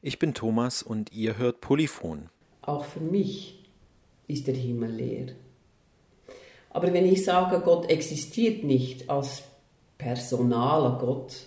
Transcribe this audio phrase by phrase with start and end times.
[0.00, 2.28] Ich bin Thomas und ihr hört Polyphon.
[2.62, 3.68] Auch für mich
[4.28, 5.26] ist der Himmel leer.
[6.70, 9.42] Aber wenn ich sage, Gott existiert nicht als
[9.96, 11.46] personaler Gott,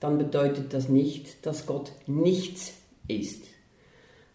[0.00, 2.74] dann bedeutet das nicht, dass Gott nichts
[3.08, 3.44] ist.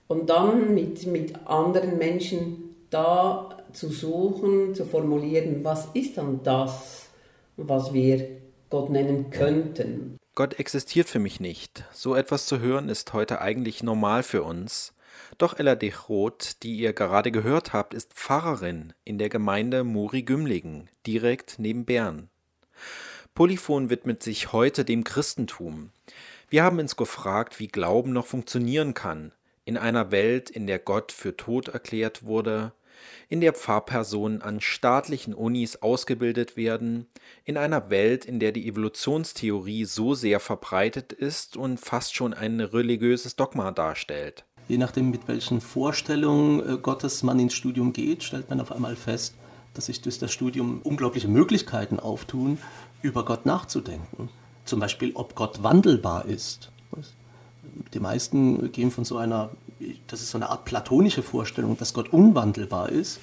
[0.07, 7.09] Und dann mit, mit anderen Menschen da zu suchen, zu formulieren, was ist dann das,
[7.55, 8.29] was wir
[8.71, 10.16] Gott nennen könnten.
[10.38, 11.83] Gott existiert für mich nicht.
[11.91, 14.93] So etwas zu hören ist heute eigentlich normal für uns.
[15.39, 21.55] Doch Ella Dechroth, die ihr gerade gehört habt, ist Pfarrerin in der Gemeinde Muri-Gümligen, direkt
[21.57, 22.29] neben Bern.
[23.33, 25.89] Polyphon widmet sich heute dem Christentum.
[26.49, 29.32] Wir haben uns gefragt, wie Glauben noch funktionieren kann,
[29.65, 32.73] in einer Welt, in der Gott für tot erklärt wurde,
[33.30, 37.08] in der Pfarrpersonen an staatlichen Unis ausgebildet werden,
[37.44, 42.59] in einer Welt, in der die Evolutionstheorie so sehr verbreitet ist und fast schon ein
[42.59, 44.45] religiöses Dogma darstellt.
[44.67, 48.95] Je nachdem, mit welchen Vorstellungen äh, Gottes man ins Studium geht, stellt man auf einmal
[48.95, 49.36] fest,
[49.73, 52.58] dass sich durch das Studium unglaubliche Möglichkeiten auftun,
[53.02, 54.30] über Gott nachzudenken.
[54.66, 56.71] Zum Beispiel, ob Gott wandelbar ist.
[57.93, 59.52] Die meisten gehen von so einer
[60.08, 63.20] das ist so eine Art platonische Vorstellung, dass Gott unwandelbar ist,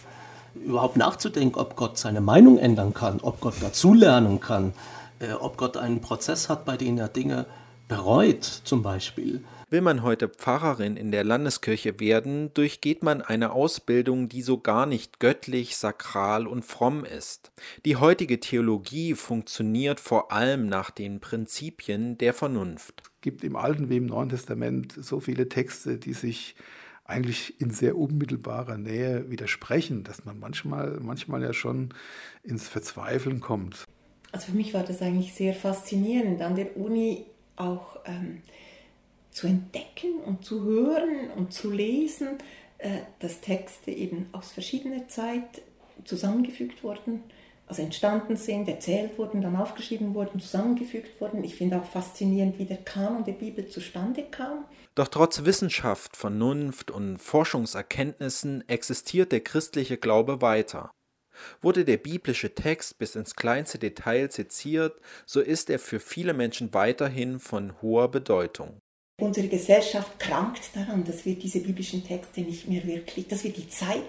[0.55, 4.73] überhaupt nachzudenken, ob Gott seine Meinung ändern kann, ob Gott dazulernen kann,
[5.19, 7.47] äh, ob Gott einen Prozess hat, bei dem er Dinge
[7.89, 9.45] bereut, zum Beispiel.
[9.75, 14.87] Will man heute Pfarrerin in der Landeskirche werden, durchgeht man eine Ausbildung, die so gar
[14.87, 17.51] nicht göttlich, sakral und fromm ist.
[17.85, 23.97] Die heutige Theologie funktioniert vor allem nach den Prinzipien der Vernunft gibt im Alten wie
[23.97, 26.55] im Neuen Testament so viele Texte, die sich
[27.05, 31.93] eigentlich in sehr unmittelbarer Nähe widersprechen, dass man manchmal, manchmal ja schon
[32.45, 33.87] ins Verzweifeln kommt.
[34.31, 38.43] Also für mich war das eigentlich sehr faszinierend, an der Uni auch ähm,
[39.35, 42.39] zu entdecken und zu hören und zu lesen,
[42.79, 45.61] äh, dass Texte eben aus verschiedener Zeit
[46.05, 47.23] zusammengefügt wurden
[47.67, 51.45] also entstanden sind, erzählt wurden, dann aufgeschrieben wurden, zusammengefügt wurden.
[51.45, 54.67] Ich finde auch faszinierend, wie der Kanon der Bibel zustande kam.
[54.95, 60.91] Doch trotz Wissenschaft, Vernunft und Forschungserkenntnissen existiert der christliche Glaube weiter.
[61.63, 66.73] Wurde der biblische Text bis ins kleinste Detail seziert, so ist er für viele Menschen
[66.75, 68.79] weiterhin von hoher Bedeutung.
[69.21, 73.69] Unsere Gesellschaft krankt daran, dass wir diese biblischen Texte nicht mehr wirklich, dass wir die
[73.69, 74.03] Zeit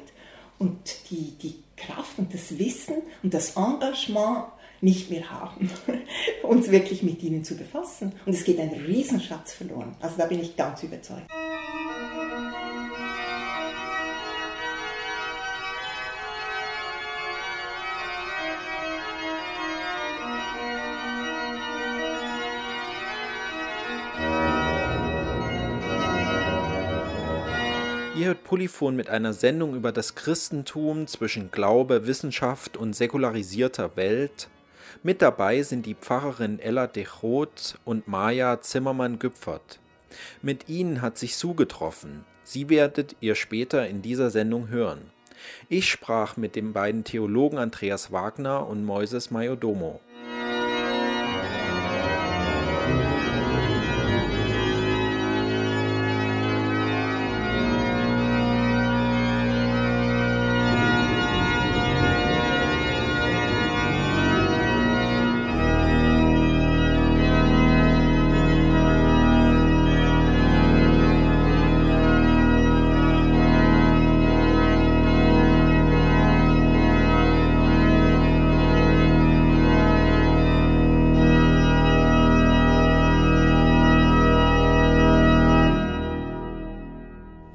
[0.58, 0.80] und
[1.12, 4.46] die, die Kraft und das Wissen und das Engagement
[4.82, 5.70] nicht mehr haben,
[6.44, 8.14] uns wirklich mit ihnen zu befassen.
[8.26, 9.96] Und es geht ein Riesenschatz verloren.
[10.00, 11.30] Also da bin ich ganz überzeugt.
[28.26, 34.50] Ihr hört Polyphon mit einer Sendung über das Christentum zwischen Glaube, Wissenschaft und säkularisierter Welt.
[35.04, 39.80] Mit dabei sind die Pfarrerin Ella Dechroth und Maja Zimmermann-Güpfert.
[40.42, 42.26] Mit ihnen hat sich Sue getroffen.
[42.44, 45.12] Sie werdet ihr später in dieser Sendung hören.
[45.70, 50.02] Ich sprach mit den beiden Theologen Andreas Wagner und Moises Majodomo.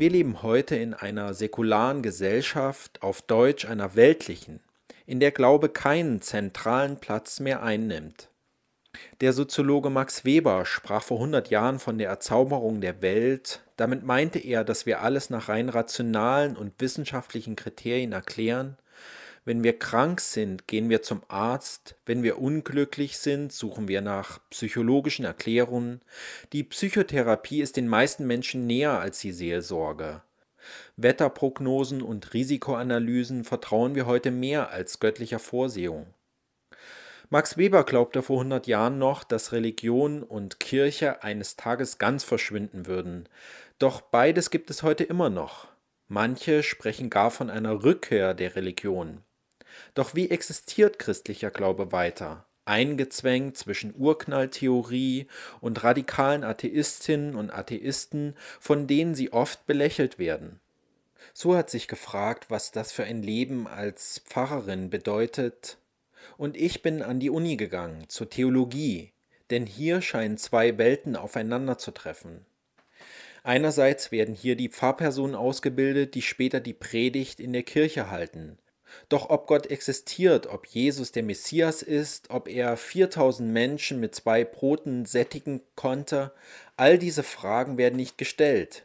[0.00, 4.60] Wir leben heute in einer säkularen Gesellschaft, auf Deutsch einer weltlichen,
[5.04, 8.30] in der Glaube keinen zentralen Platz mehr einnimmt.
[9.20, 13.60] Der Soziologe Max Weber sprach vor 100 Jahren von der Erzauberung der Welt.
[13.76, 18.78] Damit meinte er, dass wir alles nach rein rationalen und wissenschaftlichen Kriterien erklären
[19.44, 21.96] wenn wir krank sind, gehen wir zum Arzt.
[22.04, 26.02] Wenn wir unglücklich sind, suchen wir nach psychologischen Erklärungen.
[26.52, 30.22] Die Psychotherapie ist den meisten Menschen näher als die Seelsorge.
[30.96, 36.06] Wetterprognosen und Risikoanalysen vertrauen wir heute mehr als göttlicher Vorsehung.
[37.30, 42.86] Max Weber glaubte vor 100 Jahren noch, dass Religion und Kirche eines Tages ganz verschwinden
[42.86, 43.28] würden.
[43.78, 45.68] Doch beides gibt es heute immer noch.
[46.08, 49.22] Manche sprechen gar von einer Rückkehr der Religion.
[49.94, 52.46] Doch wie existiert christlicher Glaube weiter?
[52.70, 55.26] eingezwängt zwischen Urknalltheorie
[55.60, 60.60] und radikalen Atheistinnen und Atheisten, von denen sie oft belächelt werden.
[61.34, 65.78] So hat sich gefragt, was das für ein Leben als Pfarrerin bedeutet,
[66.36, 69.12] und ich bin an die Uni gegangen, zur Theologie,
[69.50, 72.46] denn hier scheinen zwei Welten aufeinanderzutreffen.
[73.42, 78.58] Einerseits werden hier die Pfarrpersonen ausgebildet, die später die Predigt in der Kirche halten.
[79.08, 84.44] Doch ob Gott existiert, ob Jesus der Messias ist, ob er 4000 Menschen mit zwei
[84.44, 86.32] Broten sättigen konnte,
[86.76, 88.84] all diese Fragen werden nicht gestellt.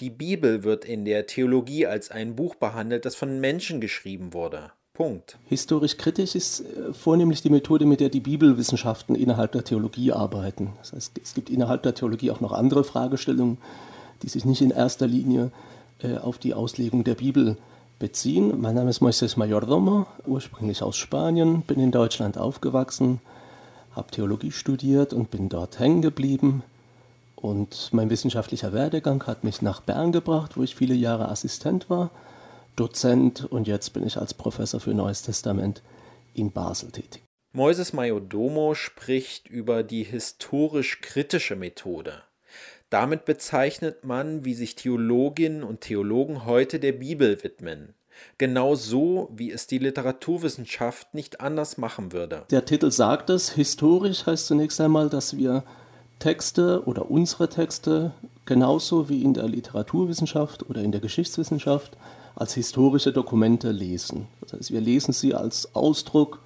[0.00, 4.72] Die Bibel wird in der Theologie als ein Buch behandelt, das von Menschen geschrieben wurde.
[4.96, 5.36] Punkt.
[5.44, 10.72] Historisch kritisch ist äh, vornehmlich die Methode, mit der die Bibelwissenschaften innerhalb der Theologie arbeiten.
[10.78, 13.58] Das heißt, es gibt innerhalb der Theologie auch noch andere Fragestellungen,
[14.22, 15.50] die sich nicht in erster Linie
[16.02, 17.58] äh, auf die Auslegung der Bibel
[17.98, 18.60] beziehen.
[18.60, 23.20] Mein Name ist Moises Mayordomo, ursprünglich aus Spanien, bin in Deutschland aufgewachsen,
[23.92, 26.62] habe Theologie studiert und bin dort hängen geblieben.
[27.34, 32.10] Und mein wissenschaftlicher Werdegang hat mich nach Bern gebracht, wo ich viele Jahre Assistent war
[32.76, 35.82] Dozent und jetzt bin ich als Professor für Neues Testament
[36.34, 37.22] in Basel tätig.
[37.52, 42.22] Moises Majodomo spricht über die historisch-kritische Methode.
[42.90, 47.94] Damit bezeichnet man, wie sich Theologinnen und Theologen heute der Bibel widmen.
[48.38, 52.44] Genau so, wie es die Literaturwissenschaft nicht anders machen würde.
[52.50, 55.64] Der Titel sagt es, historisch heißt zunächst einmal, dass wir
[56.18, 58.12] Texte oder unsere Texte
[58.46, 61.96] genauso wie in der Literaturwissenschaft oder in der Geschichtswissenschaft
[62.34, 64.28] als historische Dokumente lesen.
[64.40, 66.40] Das heißt, wir lesen sie als Ausdruck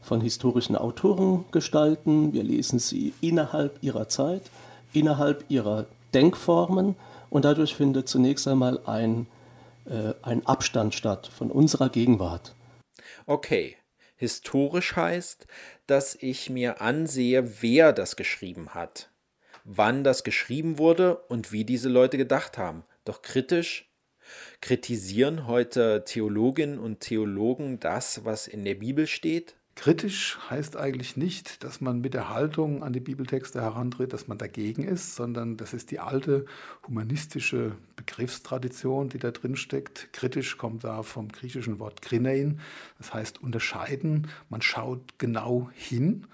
[0.00, 4.42] von historischen Autoren gestalten, wir lesen sie innerhalb ihrer Zeit,
[4.92, 6.96] innerhalb ihrer Denkformen
[7.30, 9.26] und dadurch findet zunächst einmal ein,
[9.86, 12.54] äh, ein Abstand statt von unserer Gegenwart.
[13.26, 13.76] Okay,
[14.16, 15.46] historisch heißt,
[15.86, 19.10] dass ich mir ansehe, wer das geschrieben hat,
[19.64, 22.84] wann das geschrieben wurde und wie diese Leute gedacht haben.
[23.04, 23.88] Doch kritisch
[24.60, 29.56] Kritisieren heute Theologinnen und Theologen das, was in der Bibel steht?
[29.78, 34.36] Kritisch heißt eigentlich nicht, dass man mit der Haltung an die Bibeltexte herantritt, dass man
[34.36, 36.46] dagegen ist, sondern das ist die alte
[36.88, 40.12] humanistische Begriffstradition, die da drin steckt.
[40.12, 42.58] Kritisch kommt da vom griechischen Wort krinein,
[42.98, 44.26] das heißt unterscheiden.
[44.48, 46.26] Man schaut genau hin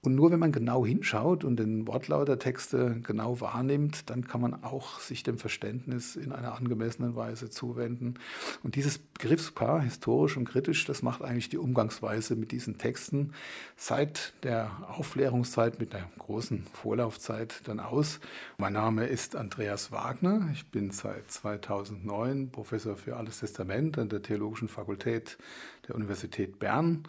[0.00, 4.40] und nur wenn man genau hinschaut und den Wortlaut der Texte genau wahrnimmt, dann kann
[4.40, 8.14] man auch sich dem Verständnis in einer angemessenen Weise zuwenden.
[8.62, 13.32] Und dieses Begriffspaar, historisch und kritisch, das macht eigentlich die Umgangsweise mit diesen Texten
[13.76, 18.20] seit der Aufklärungszeit mit der großen Vorlaufzeit dann aus.
[18.56, 20.48] Mein Name ist Andreas Wagner.
[20.52, 25.38] Ich bin seit 2009 Professor für Altes Testament an der Theologischen Fakultät
[25.88, 27.02] der Universität Bern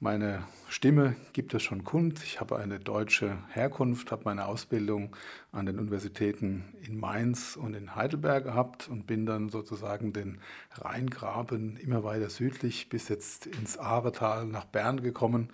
[0.00, 2.22] meine Stimme gibt es schon kund.
[2.24, 5.14] Ich habe eine deutsche Herkunft, habe meine Ausbildung
[5.52, 10.38] an den Universitäten in Mainz und in Heidelberg gehabt und bin dann sozusagen den
[10.74, 15.48] Rheingraben immer weiter südlich bis jetzt ins Ahrtal nach Bern gekommen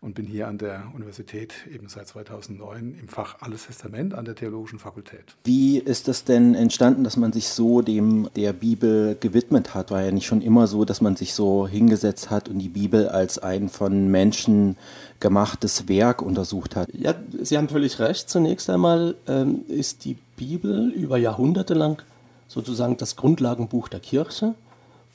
[0.00, 4.34] und bin hier an der Universität eben seit 2009 im Fach Alles Testament an der
[4.34, 5.36] Theologischen Fakultät.
[5.44, 9.90] Wie ist es denn entstanden, dass man sich so dem der Bibel gewidmet hat?
[9.90, 13.08] War ja nicht schon immer so, dass man sich so hingesetzt hat und die Bibel
[13.08, 14.76] als ein von Menschen
[15.20, 16.88] gemachtes Werk untersucht hat.
[16.92, 18.28] Ja, Sie haben völlig recht.
[18.28, 22.02] Zunächst einmal ähm, ist die Bibel über Jahrhunderte lang
[22.48, 24.54] sozusagen das Grundlagenbuch der Kirche.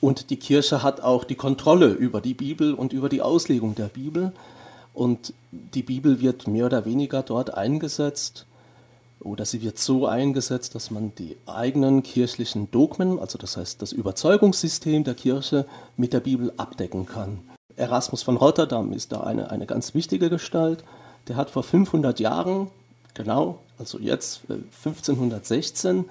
[0.00, 3.86] Und die Kirche hat auch die Kontrolle über die Bibel und über die Auslegung der
[3.86, 4.32] Bibel.
[4.94, 8.46] Und die Bibel wird mehr oder weniger dort eingesetzt
[9.22, 13.92] oder sie wird so eingesetzt, dass man die eigenen kirchlichen Dogmen, also das heißt das
[13.92, 17.38] Überzeugungssystem der Kirche, mit der Bibel abdecken kann.
[17.76, 20.84] Erasmus von Rotterdam ist da eine, eine ganz wichtige Gestalt.
[21.28, 22.68] Der hat vor 500 Jahren,
[23.14, 26.04] genau, also jetzt 1516, äh,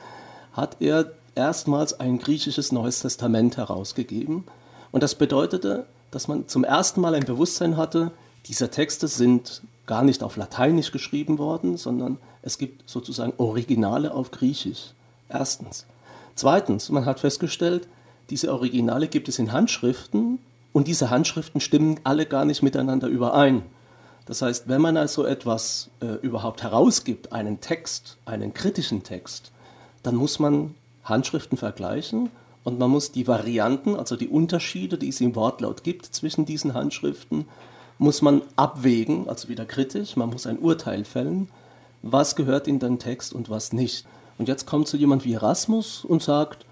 [0.53, 4.43] hat er erstmals ein griechisches Neues Testament herausgegeben.
[4.91, 8.11] Und das bedeutete, dass man zum ersten Mal ein Bewusstsein hatte,
[8.47, 14.31] diese Texte sind gar nicht auf Lateinisch geschrieben worden, sondern es gibt sozusagen Originale auf
[14.31, 14.93] Griechisch.
[15.29, 15.85] Erstens.
[16.35, 17.87] Zweitens, man hat festgestellt,
[18.29, 20.39] diese Originale gibt es in Handschriften
[20.73, 23.63] und diese Handschriften stimmen alle gar nicht miteinander überein.
[24.25, 29.51] Das heißt, wenn man also etwas äh, überhaupt herausgibt, einen Text, einen kritischen Text,
[30.03, 32.29] dann muss man Handschriften vergleichen
[32.63, 36.73] und man muss die Varianten, also die Unterschiede, die es im Wortlaut gibt zwischen diesen
[36.73, 37.45] Handschriften,
[37.97, 41.49] muss man abwägen, also wieder kritisch, man muss ein Urteil fällen,
[42.01, 44.05] was gehört in den Text und was nicht.
[44.37, 46.65] Und jetzt kommt so jemand wie Erasmus und sagt,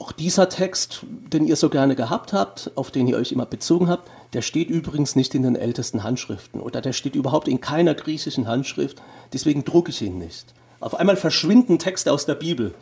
[0.00, 1.00] auch dieser Text,
[1.32, 4.68] den ihr so gerne gehabt habt, auf den ihr euch immer bezogen habt, der steht
[4.68, 9.00] übrigens nicht in den ältesten Handschriften oder der steht überhaupt in keiner griechischen Handschrift,
[9.32, 10.54] deswegen drucke ich ihn nicht.
[10.80, 12.74] Auf einmal verschwinden Texte aus der Bibel,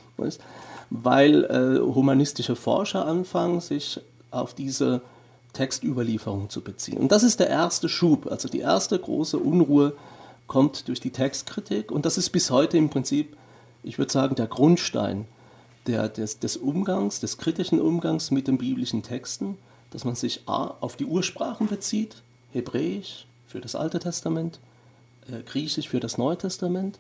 [0.91, 4.01] weil äh, humanistische Forscher anfangen, sich
[4.31, 5.03] auf diese
[5.53, 6.99] Textüberlieferung zu beziehen.
[6.99, 9.95] Und das ist der erste Schub, also die erste große Unruhe
[10.47, 13.37] kommt durch die Textkritik und das ist bis heute im Prinzip,
[13.83, 15.27] ich würde sagen, der Grundstein
[15.87, 19.59] der, des, des Umgangs, des kritischen Umgangs mit den biblischen Texten
[19.93, 22.17] dass man sich A auf die Ursprachen bezieht,
[22.53, 24.59] Hebräisch für das Alte Testament,
[25.31, 26.99] äh, Griechisch für das Neue Testament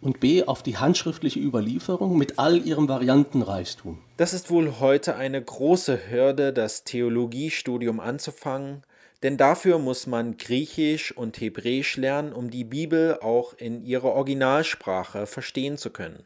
[0.00, 3.98] und B auf die handschriftliche Überlieferung mit all ihrem Variantenreichtum.
[4.16, 8.82] Das ist wohl heute eine große Hürde, das Theologiestudium anzufangen,
[9.22, 15.26] denn dafür muss man Griechisch und Hebräisch lernen, um die Bibel auch in ihrer Originalsprache
[15.26, 16.24] verstehen zu können.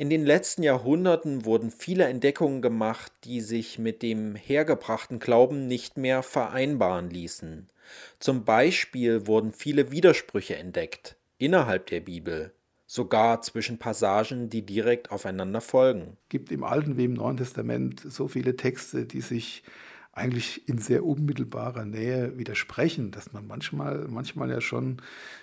[0.00, 5.98] In den letzten Jahrhunderten wurden viele Entdeckungen gemacht, die sich mit dem hergebrachten Glauben nicht
[5.98, 7.68] mehr vereinbaren ließen.
[8.18, 12.54] Zum Beispiel wurden viele Widersprüche entdeckt innerhalb der Bibel,
[12.86, 16.16] sogar zwischen Passagen, die direkt aufeinander folgen.
[16.22, 19.62] Es gibt im Alten wie im Neuen Testament so viele Texte, die sich
[20.12, 25.02] eigentlich in sehr unmittelbarer Nähe widersprechen, dass man manchmal, manchmal ja schon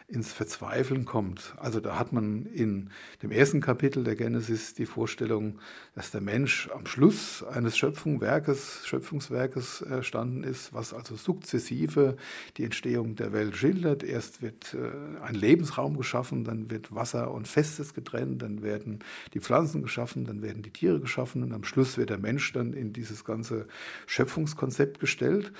[0.09, 1.53] ins Verzweifeln kommt.
[1.57, 5.59] Also da hat man in dem ersten Kapitel der Genesis die Vorstellung,
[5.95, 12.15] dass der Mensch am Schluss eines Schöpfungswerkes, Schöpfungswerkes erstanden ist, was also sukzessive
[12.55, 14.01] die Entstehung der Welt schildert.
[14.01, 18.99] Erst wird äh, ein Lebensraum geschaffen, dann wird Wasser und Festes getrennt, dann werden
[19.33, 22.71] die Pflanzen geschaffen, dann werden die Tiere geschaffen und am Schluss wird der Mensch dann
[22.71, 23.67] in dieses ganze
[24.05, 25.51] Schöpfungskonzept gestellt.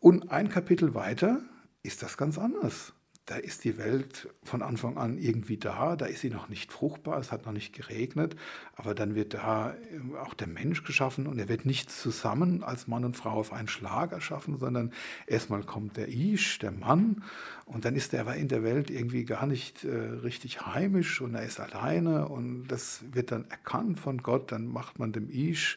[0.00, 1.42] Und ein Kapitel weiter
[1.82, 2.95] ist das ganz anders
[3.26, 7.18] da ist die Welt von Anfang an irgendwie da, da ist sie noch nicht fruchtbar,
[7.18, 8.36] es hat noch nicht geregnet,
[8.76, 12.86] aber dann wird da ähm, auch der Mensch geschaffen und er wird nicht zusammen als
[12.86, 14.92] Mann und Frau auf einen Schlag erschaffen, sondern
[15.26, 17.24] erstmal kommt der Ish, der Mann,
[17.66, 21.34] und dann ist er aber in der Welt irgendwie gar nicht äh, richtig heimisch und
[21.34, 25.76] er ist alleine und das wird dann erkannt von Gott, dann macht man dem Ish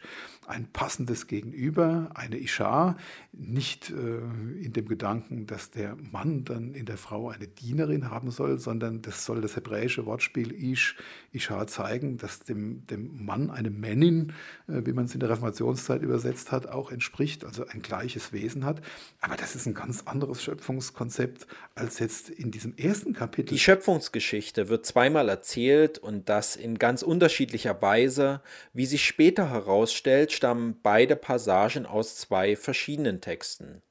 [0.49, 2.97] ein passendes Gegenüber, eine Isha,
[3.31, 8.31] nicht äh, in dem Gedanken, dass der Mann dann in der Frau eine Dienerin haben
[8.31, 10.95] soll, sondern das soll das hebräische Wortspiel Ish,
[11.31, 14.33] Isha zeigen, dass dem, dem Mann eine Männin,
[14.67, 18.65] äh, wie man es in der Reformationszeit übersetzt hat, auch entspricht, also ein gleiches Wesen
[18.65, 18.81] hat.
[19.21, 21.45] Aber das ist ein ganz anderes Schöpfungskonzept
[21.79, 23.53] als jetzt in diesem ersten Kapitel.
[23.53, 28.41] Die Schöpfungsgeschichte wird zweimal erzählt und das in ganz unterschiedlicher Weise.
[28.73, 33.81] Wie sich später herausstellt, stammen beide Passagen aus zwei verschiedenen Texten.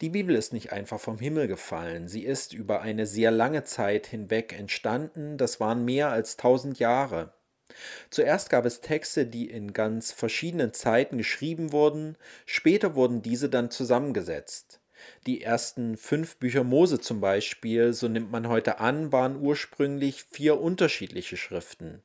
[0.00, 4.06] Die Bibel ist nicht einfach vom Himmel gefallen, sie ist über eine sehr lange Zeit
[4.06, 7.32] hinweg entstanden, das waren mehr als tausend Jahre.
[8.10, 13.70] Zuerst gab es Texte, die in ganz verschiedenen Zeiten geschrieben wurden, später wurden diese dann
[13.70, 14.75] zusammengesetzt.
[15.26, 20.60] Die ersten fünf Bücher Mose zum Beispiel, so nimmt man heute an, waren ursprünglich vier
[20.60, 22.00] unterschiedliche Schriften.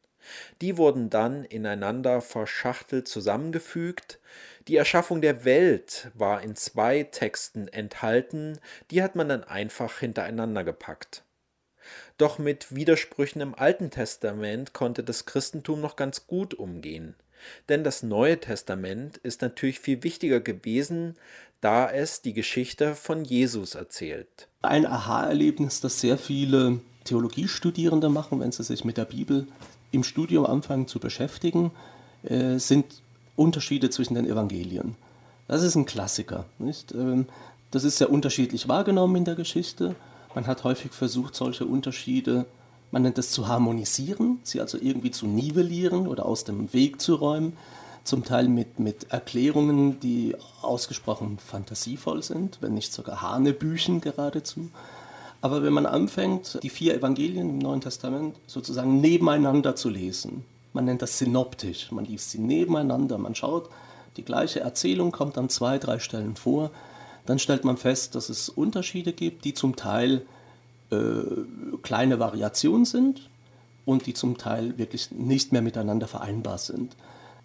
[0.59, 4.19] Die wurden dann ineinander verschachtelt zusammengefügt.
[4.67, 8.57] Die Erschaffung der Welt war in zwei Texten enthalten,
[8.89, 11.23] die hat man dann einfach hintereinander gepackt.
[12.17, 17.15] Doch mit Widersprüchen im Alten Testament konnte das Christentum noch ganz gut umgehen.
[17.69, 21.15] Denn das Neue Testament ist natürlich viel wichtiger gewesen,
[21.61, 24.47] da es die Geschichte von Jesus erzählt.
[24.61, 29.47] Ein Aha-Erlebnis, das sehr viele Theologiestudierende machen, wenn sie sich mit der Bibel
[29.91, 31.71] im Studium anfangen zu beschäftigen,
[32.23, 33.01] äh, sind
[33.35, 34.95] Unterschiede zwischen den Evangelien.
[35.47, 36.45] Das ist ein Klassiker.
[36.59, 36.93] Nicht?
[36.93, 37.27] Ähm,
[37.71, 39.95] das ist sehr unterschiedlich wahrgenommen in der Geschichte.
[40.35, 42.45] Man hat häufig versucht, solche Unterschiede,
[42.91, 47.15] man nennt es zu harmonisieren, sie also irgendwie zu nivellieren oder aus dem Weg zu
[47.15, 47.57] räumen.
[48.03, 54.69] Zum Teil mit, mit Erklärungen, die ausgesprochen fantasievoll sind, wenn nicht sogar Hanebüchen geradezu.
[55.39, 60.85] Aber wenn man anfängt, die vier Evangelien im Neuen Testament sozusagen nebeneinander zu lesen, man
[60.85, 63.69] nennt das synoptisch, man liest sie nebeneinander, man schaut,
[64.17, 66.71] die gleiche Erzählung kommt an zwei, drei Stellen vor,
[67.25, 70.25] dann stellt man fest, dass es Unterschiede gibt, die zum Teil
[70.91, 73.29] äh, kleine Variationen sind
[73.85, 76.95] und die zum Teil wirklich nicht mehr miteinander vereinbar sind.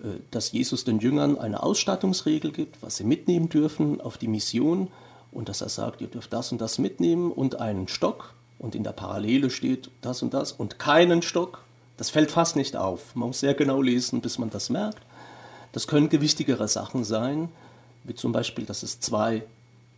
[0.00, 4.88] Äh, dass Jesus den Jüngern eine Ausstattungsregel gibt, was sie mitnehmen dürfen auf die Mission,
[5.32, 8.84] und dass er sagt, ihr dürft das und das mitnehmen und einen Stock und in
[8.84, 11.62] der Parallele steht das und das und keinen Stock.
[11.98, 13.14] Das fällt fast nicht auf.
[13.14, 15.02] Man muss sehr genau lesen, bis man das merkt.
[15.72, 17.50] Das können gewichtigere Sachen sein,
[18.04, 19.42] wie zum Beispiel, dass es zwei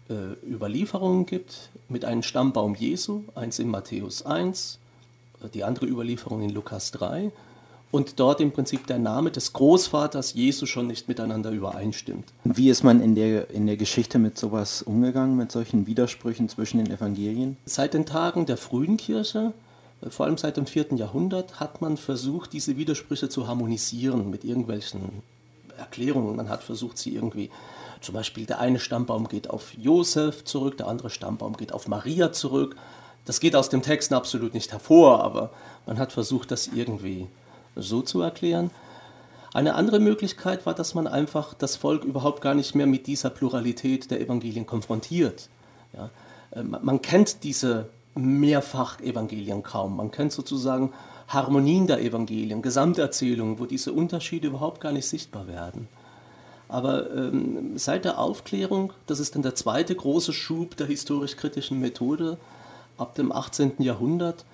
[0.09, 4.79] äh, Überlieferungen gibt mit einem Stammbaum Jesu, eins in Matthäus 1,
[5.55, 7.31] die andere Überlieferung in Lukas 3.
[7.91, 12.25] und dort im Prinzip der Name des Großvaters Jesu schon nicht miteinander übereinstimmt.
[12.45, 16.79] Wie ist man in der, in der Geschichte mit sowas umgegangen, mit solchen Widersprüchen zwischen
[16.79, 17.57] den Evangelien?
[17.65, 19.53] Seit den Tagen der frühen Kirche,
[20.03, 24.45] äh, vor allem seit dem vierten Jahrhundert, hat man versucht, diese Widersprüche zu harmonisieren mit
[24.45, 25.23] irgendwelchen
[25.79, 26.37] Erklärungen.
[26.37, 27.51] Man hat versucht, sie irgendwie,
[28.01, 32.33] zum Beispiel der eine Stammbaum geht auf Josef zurück, der andere Stammbaum geht auf Maria
[32.33, 32.77] zurück.
[33.25, 35.51] Das geht aus dem Text absolut nicht hervor, aber
[35.87, 37.29] man hat versucht, das irgendwie
[37.77, 38.71] so zu erklären.
[39.53, 43.31] Eine andere Möglichkeit war, dass man einfach das Volk überhaupt gar nicht mehr mit dieser
[43.31, 45.49] Pluralität der Evangelien konfrontiert.
[45.95, 46.11] Ja,
[46.51, 49.97] äh, man kennt diese Mehrfach-Evangelien kaum.
[49.97, 50.93] Man kennt sozusagen
[51.29, 55.89] Harmonien der Evangelien, Gesamterzählungen, wo diese Unterschiede überhaupt gar nicht sichtbar werden.
[56.69, 62.39] Aber ähm, seit der Aufklärung, das ist dann der zweite große Schub der historisch-kritischen Methode,
[62.97, 63.75] ab dem 18.
[63.79, 64.45] Jahrhundert,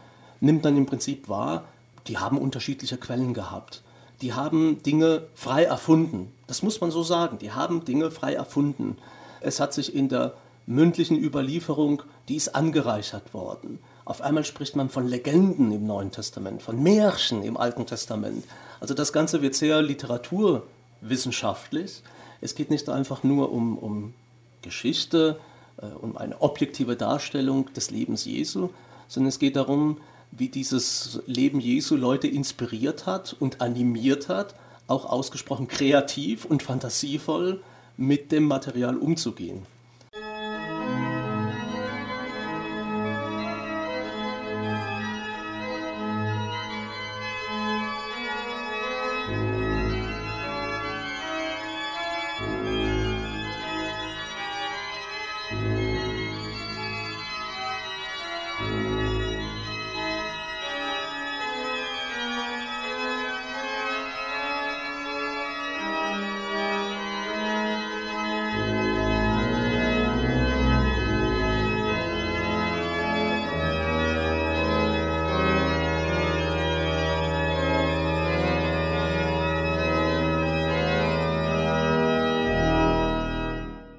[0.40, 1.64] nimmt man im Prinzip wahr,
[2.06, 3.82] die haben unterschiedliche Quellen gehabt.
[4.20, 6.32] Die haben Dinge frei erfunden.
[6.46, 7.38] Das muss man so sagen.
[7.38, 8.96] Die haben Dinge frei erfunden.
[9.40, 10.34] Es hat sich in der
[10.66, 13.78] mündlichen Überlieferung, die angereichert worden.
[14.04, 18.44] Auf einmal spricht man von Legenden im Neuen Testament, von Märchen im Alten Testament.
[18.80, 22.02] Also das Ganze wird sehr literaturwissenschaftlich.
[22.42, 24.12] Es geht nicht einfach nur um, um
[24.60, 25.40] Geschichte,
[25.78, 28.68] äh, um eine objektive Darstellung des Lebens Jesu,
[29.08, 29.96] sondern es geht darum,
[30.30, 34.54] wie dieses Leben Jesu Leute inspiriert hat und animiert hat,
[34.86, 37.62] auch ausgesprochen kreativ und fantasievoll
[37.96, 39.62] mit dem Material umzugehen.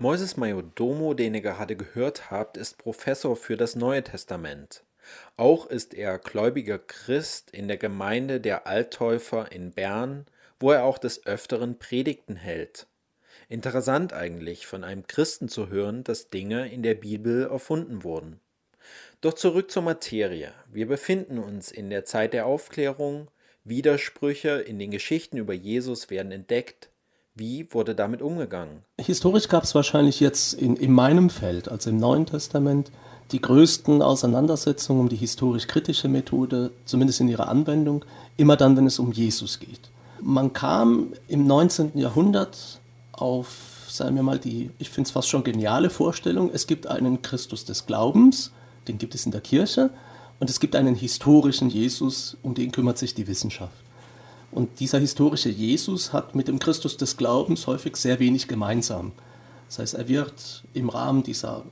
[0.05, 4.83] Moises Majodomo, den ihr gerade gehört habt, ist Professor für das Neue Testament.
[5.35, 10.27] Auch ist er gläubiger Christ in der Gemeinde der Alttäufer in Bern,
[10.59, 12.85] wo er auch des Öfteren Predigten hält.
[13.49, 18.39] Interessant eigentlich, von einem Christen zu hören, dass Dinge in der Bibel erfunden wurden.
[19.21, 20.53] Doch zurück zur Materie.
[20.71, 23.31] Wir befinden uns in der Zeit der Aufklärung,
[23.63, 26.91] Widersprüche in den Geschichten über Jesus werden entdeckt,
[27.35, 28.83] wie wurde damit umgegangen?
[28.99, 32.91] Historisch gab es wahrscheinlich jetzt in, in meinem Feld, also im Neuen Testament,
[33.31, 38.05] die größten Auseinandersetzungen um die historisch-kritische Methode, zumindest in ihrer Anwendung,
[38.37, 39.81] immer dann, wenn es um Jesus geht.
[40.21, 41.91] Man kam im 19.
[41.95, 42.79] Jahrhundert
[43.11, 47.21] auf, sagen wir mal, die, ich finde es fast schon geniale Vorstellung, es gibt einen
[47.21, 48.51] Christus des Glaubens,
[48.87, 49.89] den gibt es in der Kirche,
[50.39, 53.84] und es gibt einen historischen Jesus, um den kümmert sich die Wissenschaft.
[54.55, 59.11] Und dieser historische Jesus hat mit dem Christus des Glaubens häufig sehr wenig gemeinsam.
[59.67, 61.63] Das heißt, er wird im Rahmen dieser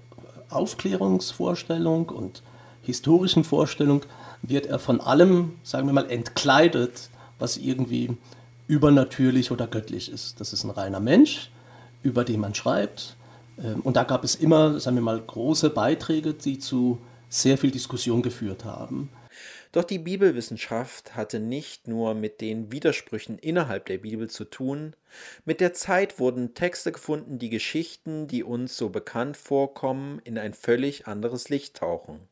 [0.50, 2.44] Aufklärungsvorstellung und
[2.82, 4.02] historischen Vorstellung,
[4.42, 8.18] wird er von allem, sagen wir mal, entkleidet, was irgendwie
[8.68, 10.42] übernatürlich oder göttlich ist.
[10.42, 11.52] Das ist ein reiner Mensch,
[12.02, 13.16] über den man schreibt.
[13.64, 16.98] Ähm, und da gab es immer, sagen wir mal, große Beiträge, die zu
[17.30, 19.08] sehr viel Diskussion geführt haben.
[19.74, 24.96] Doch die Bibelwissenschaft hatte nicht nur mit den Widersprüchen innerhalb der Bibel zu tun,
[25.46, 30.54] mit der Zeit wurden Texte gefunden, die Geschichten, die uns so bekannt vorkommen, in ein
[30.54, 32.28] völlig anderes Licht tauchen.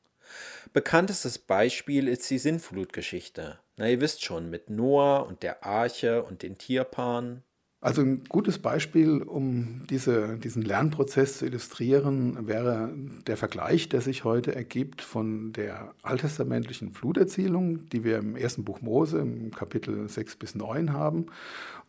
[0.71, 3.57] Bekanntestes Beispiel ist die Sintflutgeschichte.
[3.75, 7.43] Na, ihr wisst schon, mit Noah und der Arche und den Tierpaaren.
[7.83, 12.93] Also ein gutes Beispiel, um diese, diesen Lernprozess zu illustrieren, wäre
[13.25, 18.81] der Vergleich, der sich heute ergibt von der alttestamentlichen Fluterzählung, die wir im ersten Buch
[18.81, 21.25] Mose im Kapitel 6 bis 9 haben,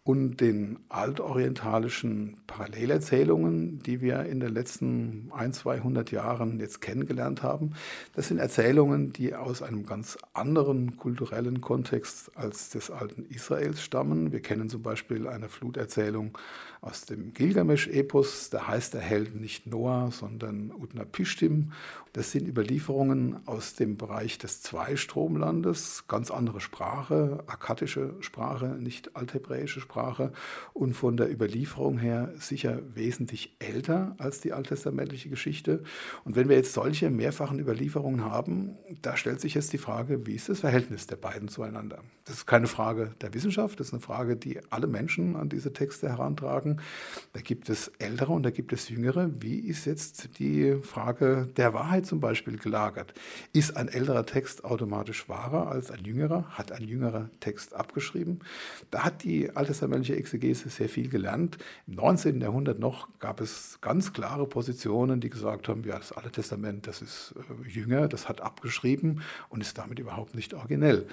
[0.05, 7.75] und den altorientalischen Parallelerzählungen, die wir in den letzten ein, 200 Jahren jetzt kennengelernt haben.
[8.15, 14.33] Das sind Erzählungen, die aus einem ganz anderen kulturellen Kontext als des alten Israels stammen.
[14.33, 16.37] Wir kennen zum Beispiel eine Fluterzählung
[16.83, 18.51] aus dem Gilgamesch-Epos.
[18.51, 21.73] Da heißt der Held nicht Noah, sondern Utnapishtim.
[22.13, 29.81] Das sind Überlieferungen aus dem Bereich des Zweistromlandes, ganz andere Sprache, akkadische Sprache, nicht althebräische
[29.81, 30.33] Sprache.
[30.75, 35.85] Und von der Überlieferung her sicher wesentlich älter als die alttestamentliche Geschichte.
[36.25, 40.35] Und wenn wir jetzt solche mehrfachen Überlieferungen haben, da stellt sich jetzt die Frage, wie
[40.35, 42.03] ist das Verhältnis der beiden zueinander?
[42.25, 45.73] Das ist keine Frage der Wissenschaft, das ist eine Frage, die alle Menschen an diese
[45.73, 46.72] Texte herantragen.
[47.33, 49.31] Da gibt es ältere und da gibt es jüngere.
[49.41, 53.15] Wie ist jetzt die Frage der Wahrheit zum Beispiel gelagert?
[53.53, 56.45] Ist ein älterer Text automatisch wahrer als ein jüngerer?
[56.51, 58.41] Hat ein jüngerer Text abgeschrieben?
[58.91, 61.59] Da hat die alttestamentliche Exegese sehr viel gelernt.
[61.87, 62.41] Im 19.
[62.41, 67.03] Jahrhundert noch gab es ganz klare Positionen, die gesagt haben, ja, das Alte Testament, das
[67.03, 71.07] ist äh, jünger, das hat abgeschrieben und ist damit überhaupt nicht originell.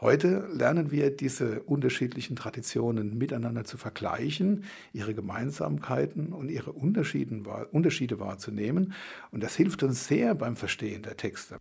[0.00, 8.94] Heute lernen wir diese unterschiedlichen Traditionen miteinander zu vergleichen, ihre Gemeinsamkeiten und ihre Unterschiede wahrzunehmen.
[9.32, 11.58] Und das hilft uns sehr beim Verstehen der Texte.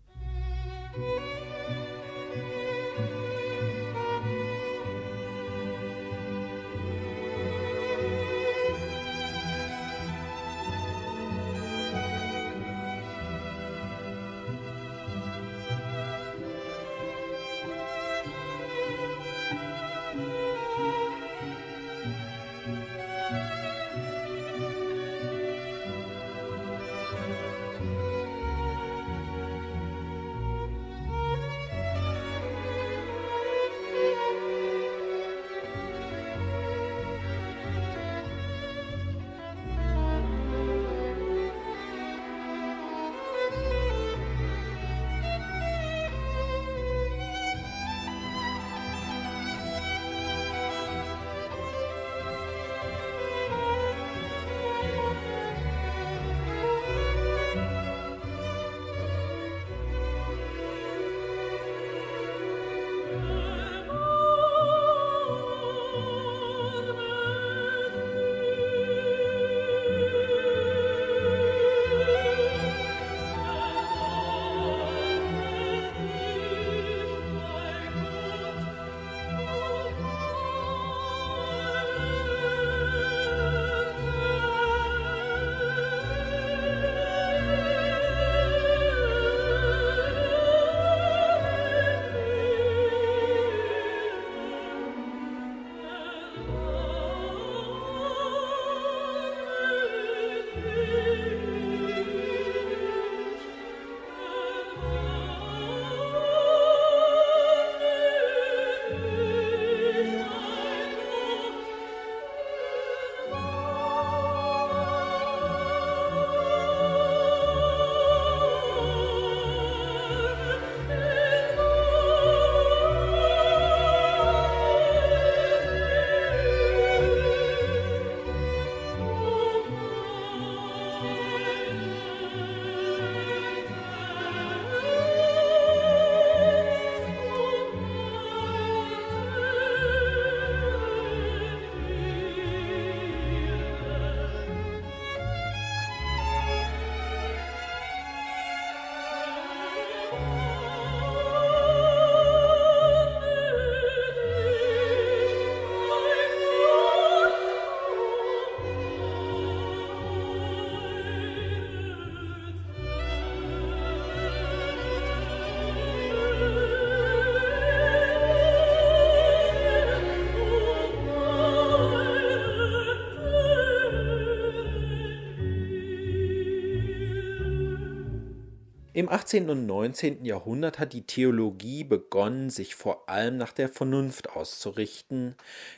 [178.97, 179.51] Im 18.
[179.51, 180.25] und 19.
[180.25, 185.35] Jahrhundert hat die Theologie begonnen, sich vor allem nach der Vernunft auszurichten.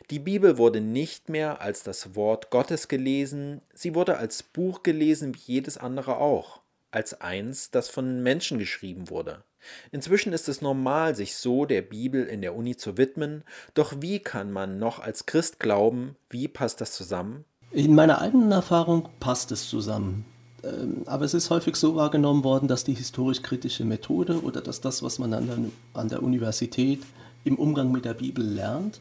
[0.10, 5.36] Die Bibel wurde nicht mehr als das Wort Gottes gelesen, sie wurde als Buch gelesen
[5.36, 9.44] wie jedes andere auch, als eins, das von Menschen geschrieben wurde.
[9.92, 14.20] Inzwischen ist es normal, sich so der Bibel in der Uni zu widmen, doch wie
[14.20, 17.44] kann man noch als Christ glauben, wie passt das zusammen?
[17.72, 20.24] In meiner eigenen Erfahrung passt es zusammen.
[20.64, 25.04] Ähm, aber es ist häufig so wahrgenommen worden, dass die historisch-kritische Methode oder dass das,
[25.04, 25.58] was man an der,
[25.94, 27.02] an der Universität
[27.46, 29.00] im Umgang mit der Bibel lernt,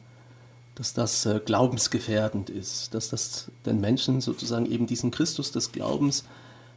[0.74, 6.24] dass das äh, glaubensgefährdend ist, dass das den Menschen sozusagen eben diesen Christus des Glaubens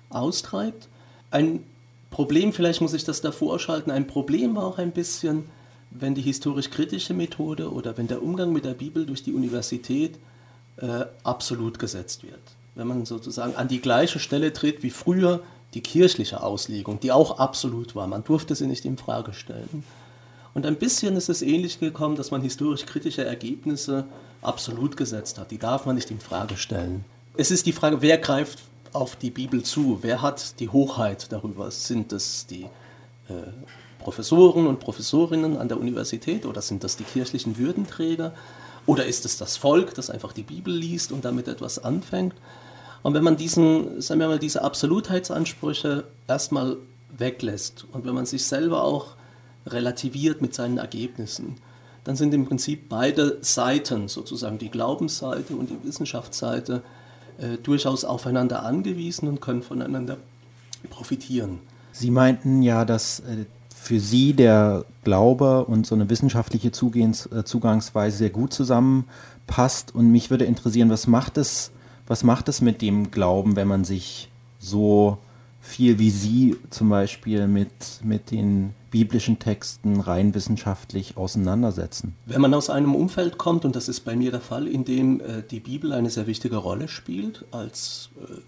[0.09, 0.87] austreibt.
[1.29, 1.63] Ein
[2.09, 5.45] Problem, vielleicht muss ich das davor schalten, ein Problem war auch ein bisschen,
[5.91, 10.17] wenn die historisch-kritische Methode oder wenn der Umgang mit der Bibel durch die Universität
[10.77, 12.41] äh, absolut gesetzt wird
[12.75, 15.41] wenn man sozusagen an die gleiche Stelle tritt wie früher
[15.73, 18.07] die kirchliche Auslegung, die auch absolut war.
[18.07, 19.83] Man durfte sie nicht in Frage stellen.
[20.53, 24.05] Und ein bisschen ist es ähnlich gekommen, dass man historisch kritische Ergebnisse
[24.41, 25.51] absolut gesetzt hat.
[25.51, 27.05] Die darf man nicht in Frage stellen.
[27.37, 28.59] Es ist die Frage, wer greift
[28.91, 29.99] auf die Bibel zu?
[30.01, 31.71] Wer hat die Hochheit darüber?
[31.71, 32.63] Sind es die
[33.29, 33.33] äh,
[33.99, 38.33] Professoren und Professorinnen an der Universität oder sind das die kirchlichen Würdenträger?
[38.85, 42.35] Oder ist es das Volk, das einfach die Bibel liest und damit etwas anfängt?
[43.03, 46.77] Und wenn man diesen, sagen wir mal, diese Absolutheitsansprüche erstmal
[47.17, 49.15] weglässt und wenn man sich selber auch
[49.65, 51.57] relativiert mit seinen Ergebnissen,
[52.03, 56.81] dann sind im Prinzip beide Seiten, sozusagen die Glaubensseite und die Wissenschaftsseite,
[57.37, 60.17] äh, durchaus aufeinander angewiesen und können voneinander
[60.89, 61.59] profitieren.
[61.91, 63.45] Sie meinten ja, dass äh,
[63.81, 69.95] für Sie der Glaube und so eine wissenschaftliche Zugehens, äh, Zugangsweise sehr gut zusammenpasst.
[69.95, 71.71] Und mich würde interessieren, was macht es,
[72.05, 75.17] was macht es mit dem Glauben, wenn man sich so
[75.61, 77.71] viel wie Sie zum Beispiel mit,
[78.03, 82.15] mit den biblischen Texten rein wissenschaftlich auseinandersetzen.
[82.27, 85.21] Wenn man aus einem Umfeld kommt, und das ist bei mir der Fall, in dem
[85.21, 88.41] äh, die Bibel eine sehr wichtige Rolle spielt als, äh,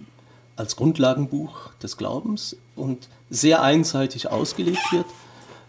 [0.56, 5.06] als Grundlagenbuch des Glaubens und sehr einseitig ausgelegt wird,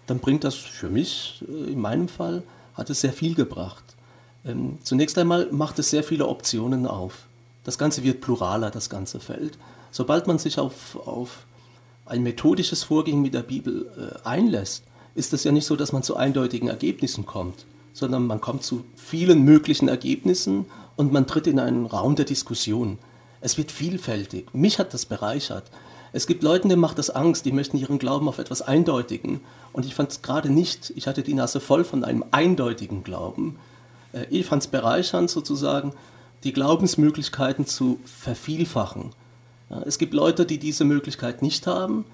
[0.07, 2.43] dann bringt das für mich, äh, in meinem Fall,
[2.75, 3.85] hat es sehr viel gebracht.
[4.45, 7.27] Ähm, zunächst einmal macht es sehr viele Optionen auf.
[7.65, 9.57] Das Ganze wird pluraler, das ganze Feld.
[9.91, 11.47] Sobald man sich auf, auf
[12.05, 16.03] ein methodisches Vorgehen mit der Bibel äh, einlässt, ist es ja nicht so, dass man
[16.03, 20.67] zu eindeutigen Ergebnissen kommt, sondern man kommt zu vielen möglichen Ergebnissen
[20.97, 22.99] und man tritt in einen Raum der Diskussion.
[23.45, 24.53] Es wird vielfältig.
[24.55, 25.65] Mich hat das bereichert.
[26.13, 29.41] Es gibt Leute, denen macht das Angst, die möchten ihren Glauben auf etwas Eindeutigen.
[29.73, 33.59] Und ich fand es gerade nicht, ich hatte die Nase voll von einem eindeutigen Glauben.
[34.13, 35.93] Äh, ich fand es bereichernd sozusagen,
[36.43, 39.13] die Glaubensmöglichkeiten zu vervielfachen
[39.85, 42.05] es gibt Leute, die diese Möglichkeit nicht haben.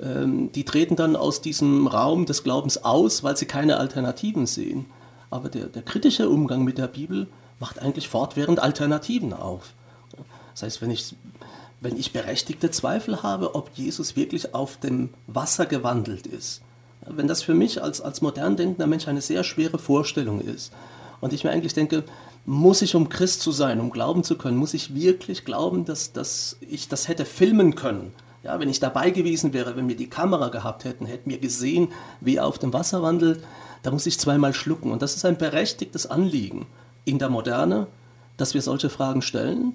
[0.00, 4.86] Ähm, die treten dann aus diesem Raum des Glaubens aus, weil sie keine Alternativen sehen.
[5.30, 7.28] Aber der, der kritische Umgang mit der Bibel
[7.60, 9.74] macht eigentlich fortwährend Alternativen auf.
[10.54, 11.14] Das heißt, wenn ich,
[11.80, 16.62] wenn ich berechtigte Zweifel habe, ob Jesus wirklich auf dem Wasser gewandelt ist,
[17.06, 20.72] wenn das für mich als, als modern denkender Mensch eine sehr schwere Vorstellung ist
[21.20, 22.04] und ich mir eigentlich denke,
[22.46, 26.12] muss ich, um Christ zu sein, um glauben zu können, muss ich wirklich glauben, dass,
[26.12, 28.12] dass ich das hätte filmen können.
[28.42, 31.88] Ja, wenn ich dabei gewesen wäre, wenn wir die Kamera gehabt hätten, hätten wir gesehen,
[32.20, 33.42] wie er auf dem Wasser wandelt,
[33.82, 34.92] da muss ich zweimal schlucken.
[34.92, 36.66] Und das ist ein berechtigtes Anliegen
[37.06, 37.86] in der Moderne,
[38.36, 39.74] dass wir solche Fragen stellen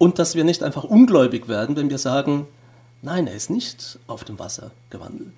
[0.00, 2.46] und dass wir nicht einfach ungläubig werden, wenn wir sagen,
[3.02, 5.34] nein, er ist nicht auf dem Wasser gewandelt.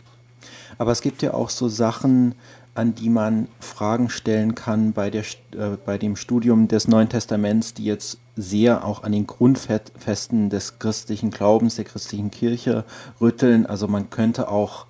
[0.79, 2.37] Aber es gibt ja auch so Sachen,
[2.77, 7.75] an die man Fragen stellen kann bei, der, äh, bei dem Studium des Neuen Testaments,
[7.75, 12.85] die jetzt sehr auch an den Grundfesten des christlichen Glaubens, der christlichen Kirche
[13.21, 13.67] rütteln.
[13.67, 14.87] Also man könnte auch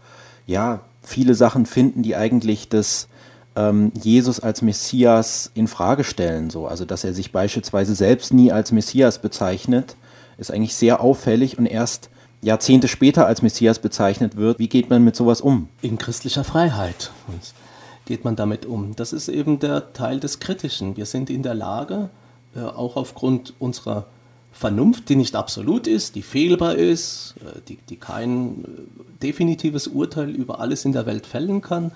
[0.47, 3.09] ja viele Sachen finden, die eigentlich das
[3.57, 6.51] ähm, Jesus als Messias in Frage stellen.
[6.51, 6.67] So.
[6.67, 9.97] Also dass er sich beispielsweise selbst nie als Messias bezeichnet,
[10.38, 12.11] ist eigentlich sehr auffällig und erst
[12.41, 14.59] Jahrzehnte später als Messias bezeichnet wird.
[14.59, 15.69] Wie geht man mit sowas um?
[15.81, 17.12] In christlicher Freiheit
[18.05, 18.97] geht man damit um?
[18.97, 20.97] Das ist eben der Teil des Kritischen.
[20.97, 22.11] Wir sind in der Lage,
[22.57, 24.07] äh, auch aufgrund unserer
[24.53, 30.31] Vernunft, die nicht absolut ist, die fehlbar ist, äh, die, die kein äh, definitives Urteil
[30.31, 31.93] über alles in der Welt fällen kann,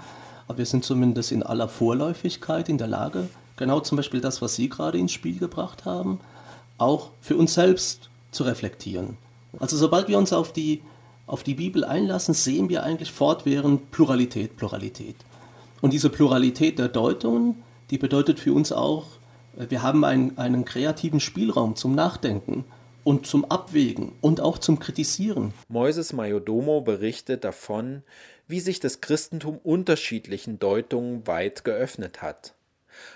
[0.49, 4.55] aber wir sind zumindest in aller Vorläufigkeit in der Lage, genau zum Beispiel das, was
[4.55, 6.21] Sie gerade ins Spiel gebracht haben,
[6.79, 9.17] auch für uns selbst zu reflektieren.
[9.59, 10.83] Also sobald wir uns auf die,
[11.27, 15.17] auf die Bibel einlassen, sehen wir eigentlich fortwährend Pluralität, Pluralität.
[15.81, 19.05] Und diese Pluralität der Deutungen, die bedeutet für uns auch,
[19.59, 22.65] äh, wir haben einen, einen kreativen Spielraum zum Nachdenken
[23.05, 25.55] und zum Abwägen und auch zum Kritisieren.
[25.69, 28.03] Moises Majodomo berichtet davon,
[28.49, 32.55] wie sich das Christentum unterschiedlichen Deutungen weit geöffnet hat.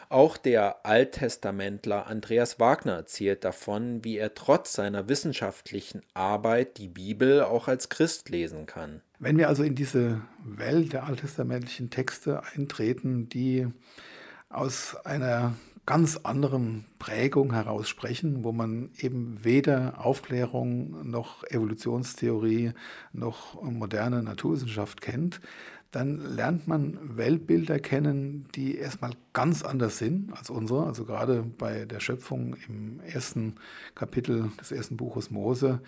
[0.09, 7.43] Auch der Alttestamentler Andreas Wagner erzählt davon, wie er trotz seiner wissenschaftlichen Arbeit die Bibel
[7.43, 9.01] auch als Christ lesen kann.
[9.19, 13.69] Wenn wir also in diese Welt der alttestamentlichen Texte eintreten, die
[14.49, 15.55] aus einer
[15.91, 22.75] ganz anderen Prägung heraus sprechen, wo man eben weder Aufklärung noch Evolutionstheorie
[23.13, 25.41] noch moderne Naturwissenschaft kennt,
[25.91, 30.87] dann lernt man Weltbilder kennen, die erstmal ganz anders sind als unsere.
[30.87, 33.57] Also gerade bei der Schöpfung im ersten
[33.97, 35.81] Kapitel des ersten Buches Mose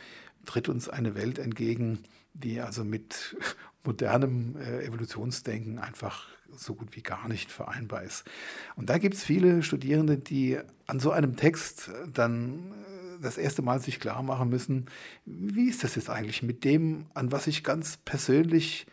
[0.47, 2.01] tritt uns eine Welt entgegen,
[2.35, 3.37] die also mit
[3.85, 8.25] modernem äh, Evolutionsdenken einfach so gut wie gar nicht vereinbar ist.
[8.77, 13.63] Und da gibt es viele Studierende, die an so einem Text dann äh, das erste
[13.63, 14.87] Mal sich klar machen müssen,
[15.25, 18.87] wie ist das jetzt eigentlich mit dem, an was ich ganz persönlich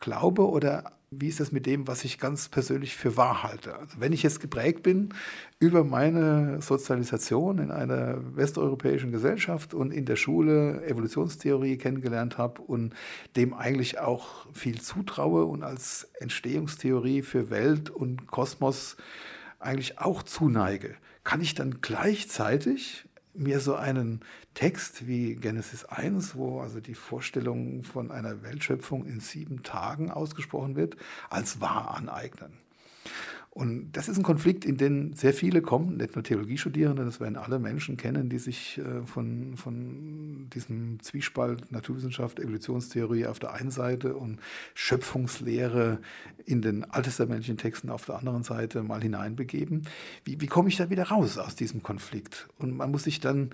[0.00, 3.76] glaube oder wie ist das mit dem, was ich ganz persönlich für wahr halte?
[3.78, 5.14] Also wenn ich jetzt geprägt bin
[5.58, 12.94] über meine Sozialisation in einer westeuropäischen Gesellschaft und in der Schule Evolutionstheorie kennengelernt habe und
[13.36, 18.96] dem eigentlich auch viel zutraue und als Entstehungstheorie für Welt und Kosmos
[19.58, 24.20] eigentlich auch zuneige, kann ich dann gleichzeitig mir so einen
[24.54, 30.76] Text wie Genesis 1, wo also die Vorstellung von einer Weltschöpfung in sieben Tagen ausgesprochen
[30.76, 30.96] wird,
[31.28, 32.63] als wahr aneignen.
[33.54, 37.36] Und das ist ein Konflikt, in den sehr viele kommen, nicht nur Theologiestudierende, das werden
[37.36, 43.70] alle Menschen kennen, die sich äh, von, von diesem Zwiespalt Naturwissenschaft, Evolutionstheorie auf der einen
[43.70, 44.40] Seite und
[44.74, 46.00] Schöpfungslehre
[46.44, 49.86] in den alttestamentlichen Texten auf der anderen Seite mal hineinbegeben.
[50.24, 52.48] Wie, wie komme ich da wieder raus aus diesem Konflikt?
[52.58, 53.50] Und man muss sich dann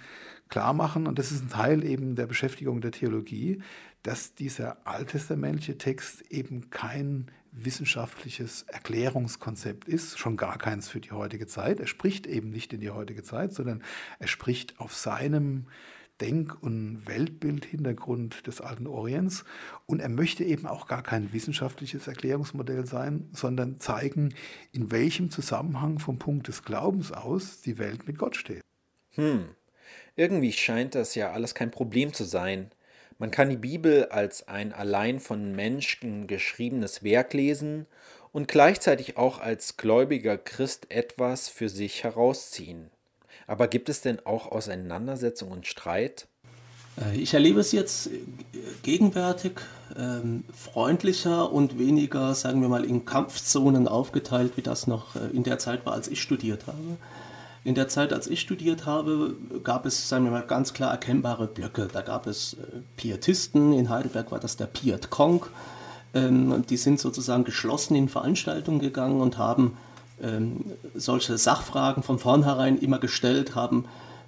[0.48, 3.60] klar machen, und das ist ein Teil eben der Beschäftigung der Theologie,
[4.02, 11.46] dass dieser alttestamentliche Text eben kein wissenschaftliches Erklärungskonzept ist, schon gar keins für die heutige
[11.46, 11.80] Zeit.
[11.80, 13.82] Er spricht eben nicht in die heutige Zeit, sondern
[14.18, 15.66] er spricht auf seinem
[16.20, 19.44] Denk- und Weltbild-Hintergrund des alten Orients.
[19.86, 24.34] Und er möchte eben auch gar kein wissenschaftliches Erklärungsmodell sein, sondern zeigen,
[24.72, 28.60] in welchem Zusammenhang vom Punkt des Glaubens aus die Welt mit Gott steht.
[29.14, 29.46] Hm,
[30.14, 32.70] irgendwie scheint das ja alles kein Problem zu sein.
[33.20, 37.84] Man kann die Bibel als ein allein von Menschen geschriebenes Werk lesen
[38.32, 42.88] und gleichzeitig auch als gläubiger Christ etwas für sich herausziehen.
[43.46, 46.28] Aber gibt es denn auch Auseinandersetzung und Streit?
[46.96, 48.08] Äh, ich erlebe es jetzt
[48.82, 49.60] gegenwärtig
[49.98, 55.44] ähm, freundlicher und weniger, sagen wir mal, in Kampfzonen aufgeteilt, wie das noch äh, in
[55.44, 56.96] der Zeit war, als ich studiert habe.
[57.62, 61.46] In der Zeit, als ich studiert habe, gab es, sagen wir mal, ganz klar erkennbare
[61.46, 61.88] Blöcke.
[61.92, 65.44] Da gab es äh, Pietisten, in Heidelberg war das der Piet Kong.
[66.14, 69.76] Ähm, die sind sozusagen geschlossen in Veranstaltungen gegangen und haben
[70.22, 73.84] ähm, solche Sachfragen von vornherein immer gestellt, haben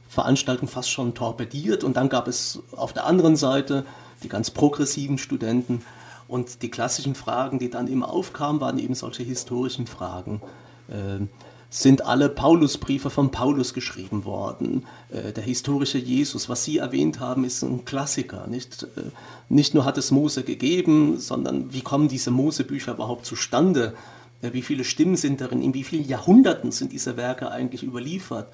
[0.08, 1.84] Veranstaltungen fast schon torpediert.
[1.84, 3.86] Und dann gab es auf der anderen Seite
[4.22, 5.82] die ganz progressiven Studenten.
[6.28, 10.42] Und die klassischen Fragen, die dann immer aufkamen, waren eben solche historischen Fragen.
[10.90, 11.30] Ähm,
[11.74, 14.84] sind alle Paulusbriefe von Paulus geschrieben worden.
[15.08, 18.46] Äh, der historische Jesus, was Sie erwähnt haben, ist ein Klassiker.
[18.46, 19.04] Nicht, äh,
[19.48, 23.94] nicht nur hat es Mose gegeben, sondern wie kommen diese Mosebücher überhaupt zustande?
[24.42, 25.62] Äh, wie viele Stimmen sind darin?
[25.62, 28.48] In wie vielen Jahrhunderten sind diese Werke eigentlich überliefert?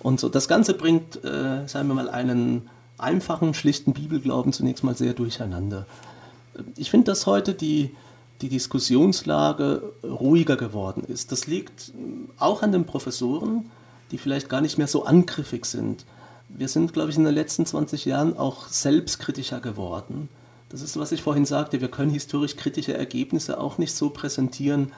[0.00, 5.14] Und so, das Ganze bringt, sagen wir mal, einen einfachen, schlichten Bibelglauben zunächst mal sehr
[5.14, 5.86] durcheinander.
[6.76, 7.90] Ich finde, dass heute die,
[8.42, 11.32] die Diskussionslage ruhiger geworden ist.
[11.32, 11.92] Das liegt
[12.38, 13.70] auch an den Professoren,
[14.10, 16.04] die vielleicht gar nicht mehr so angriffig sind.
[16.48, 20.28] Wir sind, glaube ich, in den letzten 20 Jahren auch selbstkritischer geworden.
[20.68, 24.92] Das ist, was ich vorhin sagte, wir können historisch kritische Ergebnisse auch nicht so präsentieren,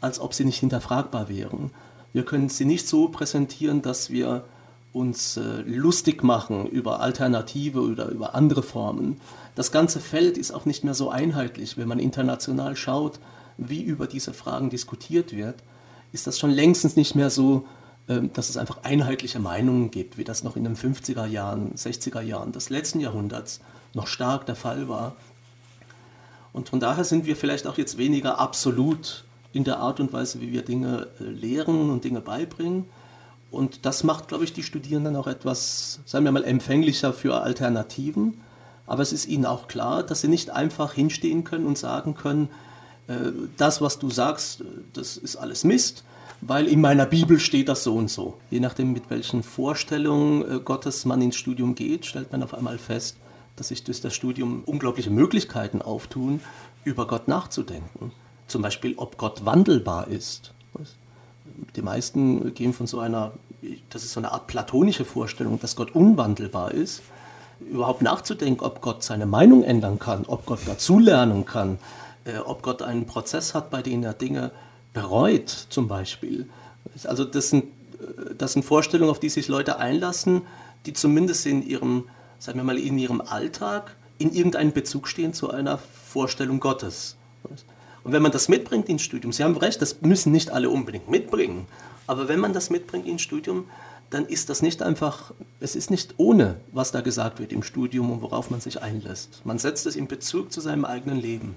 [0.00, 1.70] als ob sie nicht hinterfragbar wären.
[2.12, 4.44] Wir können sie nicht so präsentieren, dass wir
[4.92, 9.20] uns äh, lustig machen über Alternative oder über andere Formen.
[9.54, 11.76] Das ganze Feld ist auch nicht mehr so einheitlich.
[11.76, 13.20] Wenn man international schaut,
[13.56, 15.56] wie über diese Fragen diskutiert wird,
[16.12, 17.66] ist das schon längstens nicht mehr so,
[18.08, 22.20] äh, dass es einfach einheitliche Meinungen gibt, wie das noch in den 50er Jahren, 60er
[22.20, 23.60] Jahren des letzten Jahrhunderts
[23.94, 25.14] noch stark der Fall war.
[26.52, 30.40] Und von daher sind wir vielleicht auch jetzt weniger absolut in der Art und Weise,
[30.40, 32.86] wie wir Dinge äh, lehren und Dinge beibringen
[33.50, 38.40] und das macht, glaube ich, die Studierenden auch etwas, sagen wir mal, empfänglicher für Alternativen.
[38.86, 42.48] Aber es ist ihnen auch klar, dass sie nicht einfach hinstehen können und sagen können,
[43.08, 43.14] äh,
[43.56, 46.04] das, was du sagst, das ist alles Mist,
[46.40, 48.38] weil in meiner Bibel steht das so und so.
[48.50, 52.78] Je nachdem, mit welchen Vorstellungen äh, Gottes man ins Studium geht, stellt man auf einmal
[52.78, 53.16] fest,
[53.56, 56.40] dass sich durch das Studium unglaubliche Möglichkeiten auftun,
[56.84, 58.12] über Gott nachzudenken.
[58.46, 60.54] Zum Beispiel, ob Gott wandelbar ist
[61.76, 63.32] die meisten gehen von so einer,
[63.90, 67.02] das ist so eine Art platonische Vorstellung, dass Gott unwandelbar ist,
[67.60, 71.78] überhaupt nachzudenken, ob Gott seine Meinung ändern kann, ob Gott dazulernen kann,
[72.24, 74.50] äh, ob Gott einen Prozess hat, bei dem er Dinge
[74.92, 76.48] bereut, zum Beispiel.
[77.04, 80.42] Also das sind, äh, das sind Vorstellungen, auf die sich Leute einlassen,
[80.86, 85.50] die zumindest in ihrem, sagen wir mal, in ihrem Alltag in irgendeinen Bezug stehen zu
[85.50, 87.16] einer Vorstellung Gottes.
[88.04, 91.10] Und wenn man das mitbringt ins Studium, Sie haben recht, das müssen nicht alle unbedingt
[91.10, 91.66] mitbringen,
[92.06, 93.66] aber wenn man das mitbringt ins Studium,
[94.10, 98.10] dann ist das nicht einfach, es ist nicht ohne, was da gesagt wird im Studium
[98.10, 99.42] und worauf man sich einlässt.
[99.44, 101.54] Man setzt es in Bezug zu seinem eigenen Leben.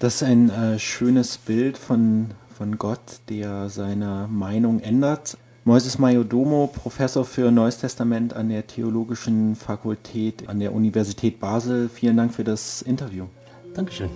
[0.00, 5.38] Das ist ein äh, schönes Bild von, von Gott, der seine Meinung ändert.
[5.64, 11.88] Moises Majodomo, Professor für Neues Testament an der Theologischen Fakultät an der Universität Basel.
[11.88, 13.24] Vielen Dank für das Interview.
[13.72, 14.10] Dankeschön.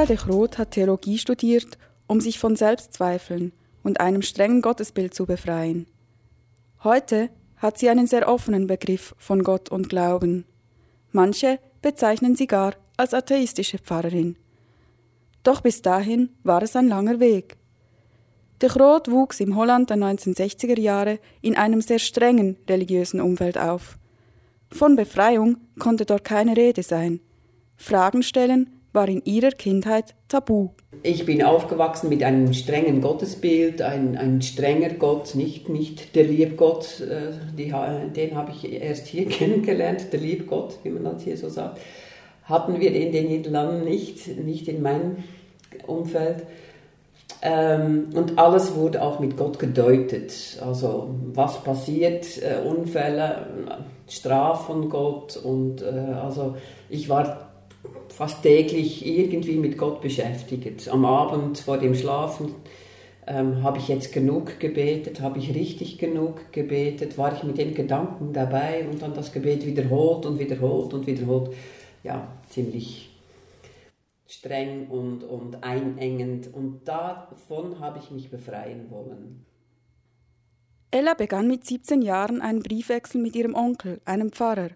[0.00, 1.76] Ella de Groot hat Theologie studiert,
[2.06, 5.86] um sich von Selbstzweifeln und einem strengen Gottesbild zu befreien.
[6.82, 7.28] Heute
[7.58, 10.46] hat sie einen sehr offenen Begriff von Gott und Glauben.
[11.12, 14.36] Manche bezeichnen sie gar als atheistische Pfarrerin.
[15.42, 17.58] Doch bis dahin war es ein langer Weg.
[18.62, 23.98] De Groot wuchs im Holland der 1960er Jahre in einem sehr strengen religiösen Umfeld auf.
[24.72, 27.20] Von Befreiung konnte dort keine Rede sein.
[27.76, 30.70] Fragen stellen war in ihrer Kindheit tabu.
[31.02, 37.00] Ich bin aufgewachsen mit einem strengen Gottesbild, ein, ein strenger Gott, nicht, nicht der Liebgott,
[37.00, 37.72] äh, die,
[38.14, 41.80] den habe ich erst hier kennengelernt, der Liebgott, wie man das hier so sagt.
[42.44, 45.18] Hatten wir in den Niederlanden nicht, nicht in meinem
[45.86, 46.46] Umfeld.
[47.42, 50.58] Ähm, und alles wurde auch mit Gott gedeutet.
[50.60, 53.46] Also was passiert, äh, Unfälle,
[54.08, 56.56] Straf von Gott und äh, also
[56.88, 57.50] ich war
[58.08, 60.88] fast täglich irgendwie mit Gott beschäftigt.
[60.88, 62.54] Am Abend vor dem Schlafen
[63.26, 67.74] ähm, habe ich jetzt genug gebetet, habe ich richtig genug gebetet, war ich mit den
[67.74, 71.54] Gedanken dabei und dann das Gebet wiederholt und wiederholt und wiederholt.
[72.02, 73.10] Ja, ziemlich
[74.26, 79.44] streng und, und einengend und davon habe ich mich befreien wollen.
[80.92, 84.70] Ella begann mit 17 Jahren einen Briefwechsel mit ihrem Onkel, einem Pfarrer.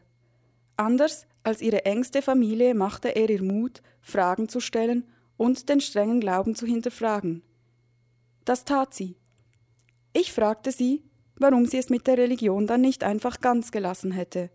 [0.76, 5.04] Anders als ihre engste Familie machte er ihr Mut, Fragen zu stellen
[5.36, 7.42] und den strengen Glauben zu hinterfragen.
[8.44, 9.16] Das tat sie.
[10.12, 11.02] Ich fragte sie,
[11.36, 14.50] warum sie es mit der Religion dann nicht einfach ganz gelassen hätte,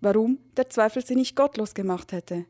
[0.00, 2.44] warum der Zweifel sie nicht gottlos gemacht hätte.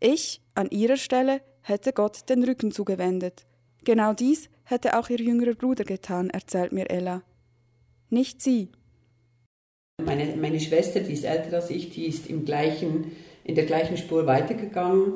[0.00, 3.46] Ich, an ihrer Stelle, hätte Gott den Rücken zugewendet.
[3.84, 7.22] Genau dies hätte auch ihr jüngerer Bruder getan, erzählt mir Ella.
[8.10, 8.70] Nicht sie.
[10.04, 13.12] Meine, meine Schwester, die ist älter als ich, die ist im gleichen
[13.48, 15.14] in der gleichen Spur weitergegangen.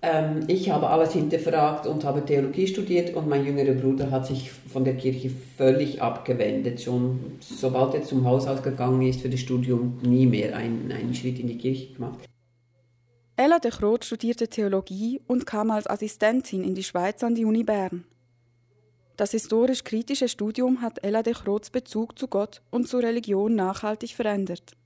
[0.00, 4.50] Ähm, ich habe alles hinterfragt und habe Theologie studiert und mein jüngerer Bruder hat sich
[4.50, 6.80] von der Kirche völlig abgewendet.
[6.80, 11.40] Schon sobald er zum Haus ausgegangen ist für das Studium, nie mehr einen, einen Schritt
[11.40, 12.20] in die Kirche gemacht.
[13.36, 17.64] Ella de Groot studierte Theologie und kam als Assistentin in die Schweiz an die Uni
[17.64, 18.04] Bern.
[19.16, 24.77] Das historisch-kritische Studium hat Ella de Groots Bezug zu Gott und zur Religion nachhaltig verändert.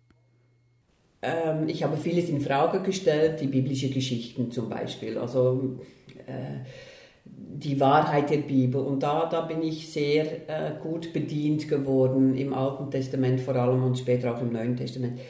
[1.22, 5.78] Ähm, ich habe vieles in Frage gestellt, die biblische Geschichten zum Beispiel, also
[6.26, 6.64] äh,
[7.24, 8.80] die Wahrheit der Bibel.
[8.80, 13.84] Und da, da bin ich sehr äh, gut bedient geworden im Alten Testament vor allem
[13.84, 15.20] und später auch im Neuen Testament.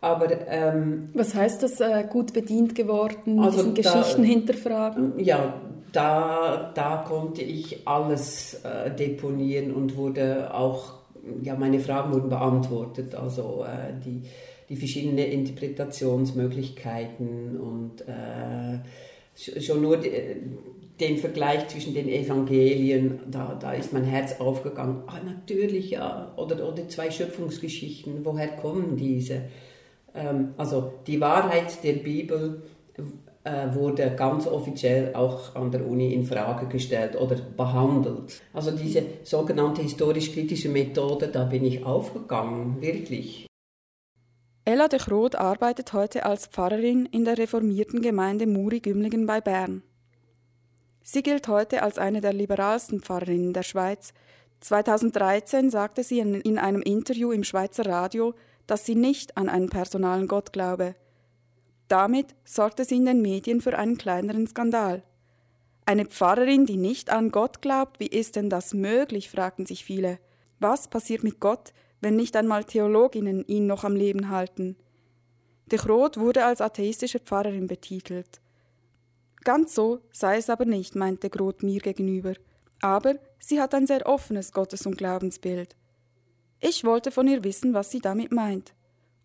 [0.00, 3.38] Aber ähm, was heißt das äh, gut bedient geworden?
[3.38, 5.12] Also diesen da, Geschichten hinterfragen?
[5.18, 5.54] Ja,
[5.92, 10.94] da, da konnte ich alles äh, deponieren und wurde auch
[11.42, 13.14] ja meine Fragen wurden beantwortet.
[13.14, 14.22] Also äh, die
[14.72, 18.80] die verschiedenen Interpretationsmöglichkeiten und äh,
[19.60, 25.02] schon nur den Vergleich zwischen den Evangelien, da, da ist mein Herz aufgegangen.
[25.08, 26.32] Ah, natürlich, ja.
[26.38, 29.42] Oder, oder zwei Schöpfungsgeschichten, woher kommen diese?
[30.14, 32.62] Ähm, also die Wahrheit der Bibel
[33.44, 38.40] äh, wurde ganz offiziell auch an der Uni in Frage gestellt oder behandelt.
[38.54, 43.48] Also diese sogenannte historisch-kritische Methode, da bin ich aufgegangen, wirklich.
[44.64, 49.82] Ella de Groot arbeitet heute als Pfarrerin in der reformierten Gemeinde Muri-Gümligen bei Bern.
[51.02, 54.14] Sie gilt heute als eine der liberalsten Pfarrerinnen der Schweiz.
[54.60, 58.34] 2013 sagte sie in einem Interview im Schweizer Radio,
[58.68, 60.94] dass sie nicht an einen personalen Gott glaube.
[61.88, 65.02] Damit sorgte sie in den Medien für einen kleineren Skandal.
[65.86, 69.28] Eine Pfarrerin, die nicht an Gott glaubt, wie ist denn das möglich?
[69.28, 70.20] fragten sich viele.
[70.60, 74.76] Was passiert mit Gott, wenn nicht einmal Theologinnen ihn noch am Leben halten.
[75.70, 78.42] De Groot wurde als atheistische Pfarrerin betitelt.
[79.44, 82.34] Ganz so sei es aber nicht, meinte Groth mir gegenüber.
[82.80, 85.76] Aber sie hat ein sehr offenes Gottes- und Glaubensbild.
[86.60, 88.74] Ich wollte von ihr wissen, was sie damit meint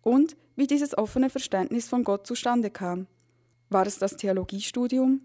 [0.02, 3.06] und wie dieses offene Verständnis von Gott zustande kam.
[3.70, 5.20] War es das Theologiestudium?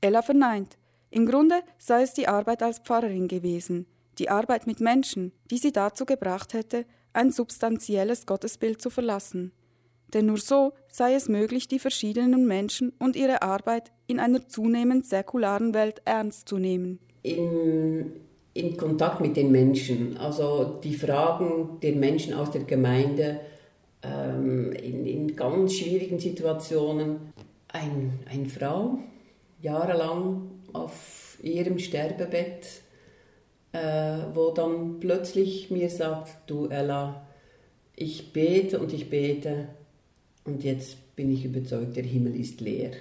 [0.00, 0.76] Ella verneint.
[1.10, 3.86] Im Grunde sei es die Arbeit als Pfarrerin gewesen,
[4.18, 9.52] die Arbeit mit Menschen, die sie dazu gebracht hätte, ein substanzielles Gottesbild zu verlassen.
[10.14, 15.06] Denn nur so sei es möglich, die verschiedenen Menschen und ihre Arbeit in einer zunehmend
[15.06, 16.98] säkularen Welt ernst zu nehmen.
[17.22, 18.12] In,
[18.54, 23.40] in Kontakt mit den Menschen, also die Fragen der Menschen aus der Gemeinde
[24.02, 27.32] ähm, in, in ganz schwierigen Situationen.
[27.70, 28.98] Ein, eine Frau,
[29.60, 32.82] jahrelang auf ihrem Sterbebett,
[33.72, 37.26] äh, wo dann plötzlich mir sagt, du Ella,
[37.94, 39.68] ich bete und ich bete
[40.44, 42.92] und jetzt bin ich überzeugt, der Himmel ist leer.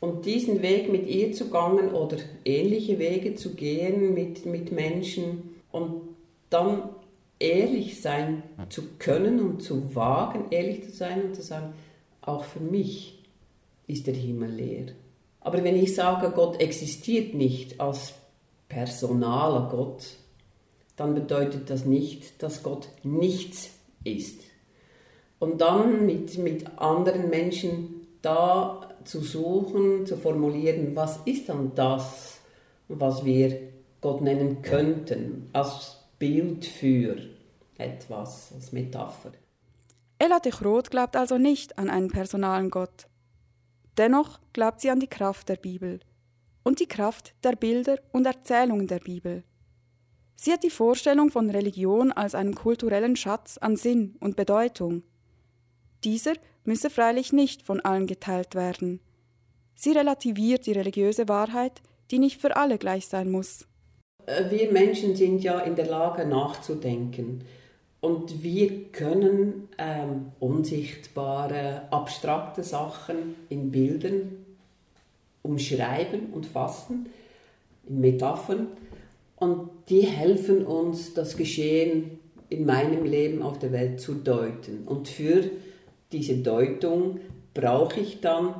[0.00, 5.54] Und diesen Weg mit ihr zu gehen oder ähnliche Wege zu gehen mit, mit Menschen
[5.72, 6.02] und
[6.50, 6.90] dann
[7.38, 11.72] ehrlich sein zu können und zu wagen, ehrlich zu sein und zu sagen,
[12.20, 13.22] auch für mich
[13.86, 14.86] ist der Himmel leer.
[15.40, 18.14] Aber wenn ich sage, Gott existiert nicht als
[18.68, 20.04] personaler Gott,
[20.96, 23.70] dann bedeutet das nicht, dass Gott nichts
[24.04, 24.40] ist.
[25.38, 32.38] Und dann mit, mit anderen Menschen da zu suchen, zu formulieren, was ist dann das,
[32.88, 33.60] was wir
[34.00, 37.16] Gott nennen könnten, als Bild für
[37.76, 39.32] etwas, als Metapher.
[40.18, 40.52] Ella de
[40.88, 43.06] glaubt also nicht an einen personalen Gott.
[43.98, 46.00] Dennoch glaubt sie an die Kraft der Bibel–
[46.64, 49.44] und die Kraft der Bilder und Erzählungen der Bibel.
[50.34, 55.04] Sie hat die Vorstellung von Religion als einem kulturellen Schatz an Sinn und Bedeutung.
[56.02, 56.34] Dieser
[56.64, 59.00] müsse freilich nicht von allen geteilt werden.
[59.76, 63.66] Sie relativiert die religiöse Wahrheit, die nicht für alle gleich sein muss.
[64.50, 67.44] Wir Menschen sind ja in der Lage nachzudenken
[68.00, 74.43] und wir können ähm, unsichtbare, abstrakte Sachen in Bildern
[75.44, 77.06] umschreiben und fassen,
[77.88, 78.68] in Metaphern.
[79.36, 82.18] Und die helfen uns, das Geschehen
[82.48, 84.84] in meinem Leben auf der Welt zu deuten.
[84.86, 85.44] Und für
[86.12, 87.20] diese Deutung
[87.52, 88.54] brauche ich dann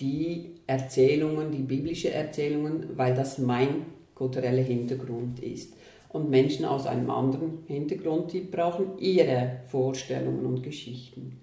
[0.00, 5.74] die Erzählungen, die biblische Erzählungen, weil das mein kultureller Hintergrund ist.
[6.08, 11.40] Und Menschen aus einem anderen Hintergrund, die brauchen ihre Vorstellungen und Geschichten.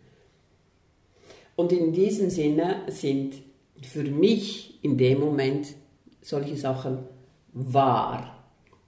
[1.55, 3.35] Und in diesem Sinne sind
[3.81, 5.75] für mich in dem Moment
[6.21, 6.99] solche Sachen
[7.53, 8.45] wahr.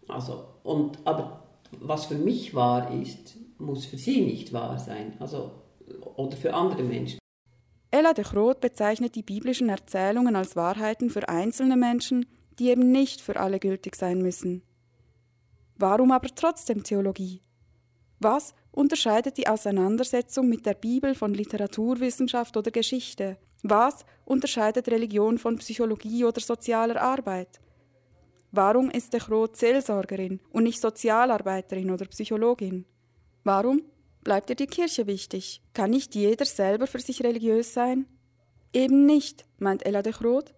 [0.07, 5.13] Also, und, aber was für mich wahr ist, muss für sie nicht wahr sein.
[5.19, 5.51] Also,
[6.15, 7.19] oder für andere Menschen.
[7.91, 12.25] Ella de Groot bezeichnet die biblischen Erzählungen als Wahrheiten für einzelne Menschen,
[12.59, 14.63] die eben nicht für alle gültig sein müssen.
[15.77, 17.41] Warum aber trotzdem Theologie?
[18.19, 23.37] Was unterscheidet die Auseinandersetzung mit der Bibel von Literaturwissenschaft oder Geschichte?
[23.63, 27.59] Was unterscheidet Religion von Psychologie oder sozialer Arbeit?
[28.51, 32.85] Warum ist de Groot Seelsorgerin und nicht Sozialarbeiterin oder Psychologin?
[33.43, 33.81] Warum
[34.23, 35.61] bleibt ihr die Kirche wichtig?
[35.73, 38.05] Kann nicht jeder selber für sich religiös sein?
[38.73, 40.53] Eben nicht, meint Ella de Groot.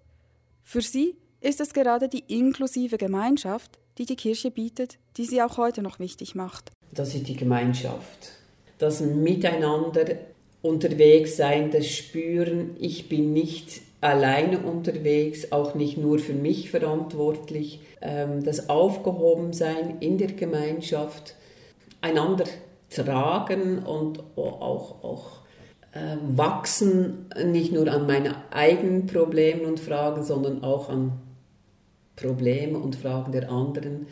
[0.63, 5.57] Für sie ist es gerade die inklusive Gemeinschaft, die die Kirche bietet, die sie auch
[5.57, 6.71] heute noch wichtig macht.
[6.91, 8.31] Das ist die Gemeinschaft.
[8.77, 10.05] Das Miteinander
[10.67, 17.81] unterwegs sein, das Spüren, ich bin nicht alleine unterwegs, auch nicht nur für mich verantwortlich,
[18.01, 21.35] ähm, das Aufgehobensein in der Gemeinschaft,
[22.01, 22.45] einander
[22.89, 25.41] tragen und auch, auch
[25.93, 31.13] äh, wachsen, nicht nur an meinen eigenen Problemen und Fragen, sondern auch an
[32.15, 34.07] Probleme und Fragen der anderen.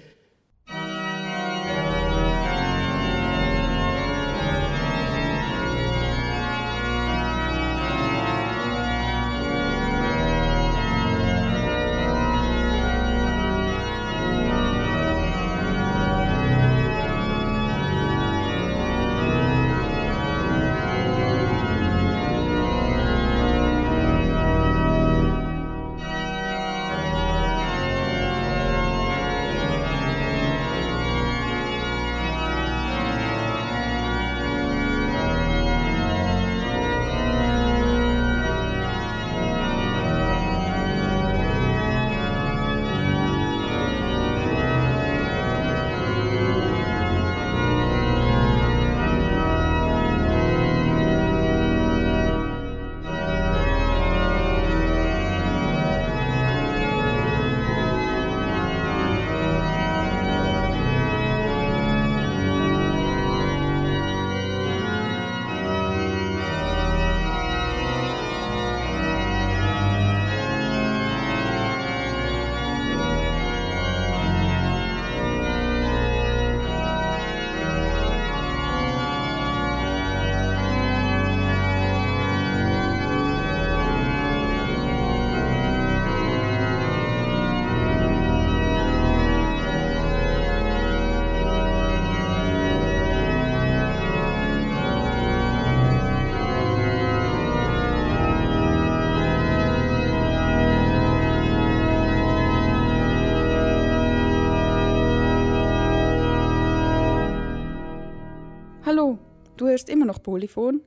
[109.66, 110.82] Du hörst immer noch Polyphon?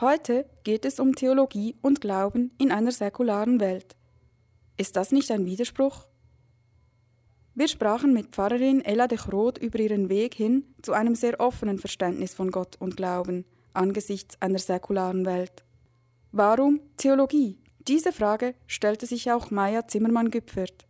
[0.00, 3.96] Heute geht es um Theologie und Glauben in einer säkularen Welt.
[4.78, 6.06] Ist das nicht ein Widerspruch?
[7.54, 11.78] Wir sprachen mit Pfarrerin Ella de Groot über ihren Weg hin zu einem sehr offenen
[11.78, 13.44] Verständnis von Gott und Glauben
[13.74, 15.62] angesichts einer säkularen Welt.
[16.32, 17.58] Warum Theologie?
[17.86, 20.86] Diese Frage stellte sich auch Maya Zimmermann-Güpfert.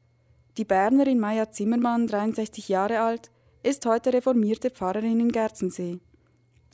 [0.57, 3.32] Die Bernerin Maya Zimmermann, 63 Jahre alt,
[3.64, 5.99] ist heute reformierte Pfarrerin in Gerzensee.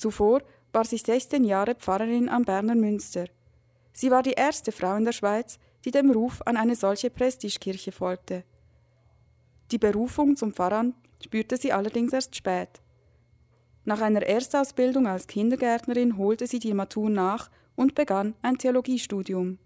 [0.01, 0.40] Zuvor
[0.72, 3.26] war sie 16 Jahre Pfarrerin am Berner Münster.
[3.92, 7.92] Sie war die erste Frau in der Schweiz, die dem Ruf an eine solche Prestigekirche
[7.92, 8.44] folgte.
[9.70, 12.80] Die Berufung zum Pfarramt spürte sie allerdings erst spät.
[13.84, 19.59] Nach einer Erstausbildung als Kindergärtnerin holte sie die Matur nach und begann ein Theologiestudium.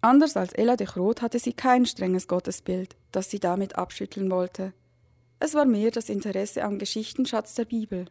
[0.00, 4.72] Anders als Ella de Groot hatte sie kein strenges Gottesbild, das sie damit abschütteln wollte.
[5.38, 8.06] Es war mehr das Interesse am Geschichtenschatz der Bibel.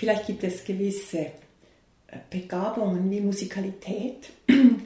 [0.00, 1.30] Vielleicht gibt es gewisse äh,
[2.30, 4.30] Begabungen wie Musikalität.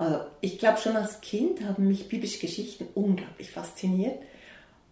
[0.00, 4.22] Also, ich glaube, schon als Kind haben mich biblische Geschichten unglaublich fasziniert.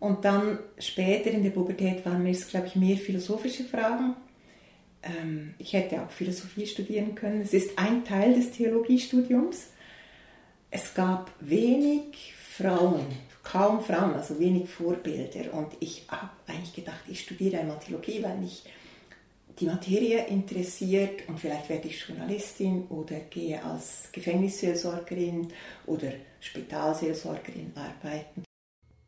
[0.00, 4.16] Und dann später in der Pubertät waren mir es, glaube ich, mehr philosophische Fragen.
[5.04, 7.40] Ähm, ich hätte auch Philosophie studieren können.
[7.40, 9.68] Es ist ein Teil des Theologiestudiums.
[10.72, 13.06] Es gab wenig Frauen,
[13.44, 15.54] kaum Frauen, also wenig Vorbilder.
[15.54, 18.64] Und ich habe eigentlich gedacht, ich studiere einmal Theologie, weil mich
[19.58, 25.48] die Materie interessiert und vielleicht werde ich Journalistin oder gehe als Gefängnisseelsorgerin
[25.86, 28.44] oder Spitalseelsorgerin arbeiten.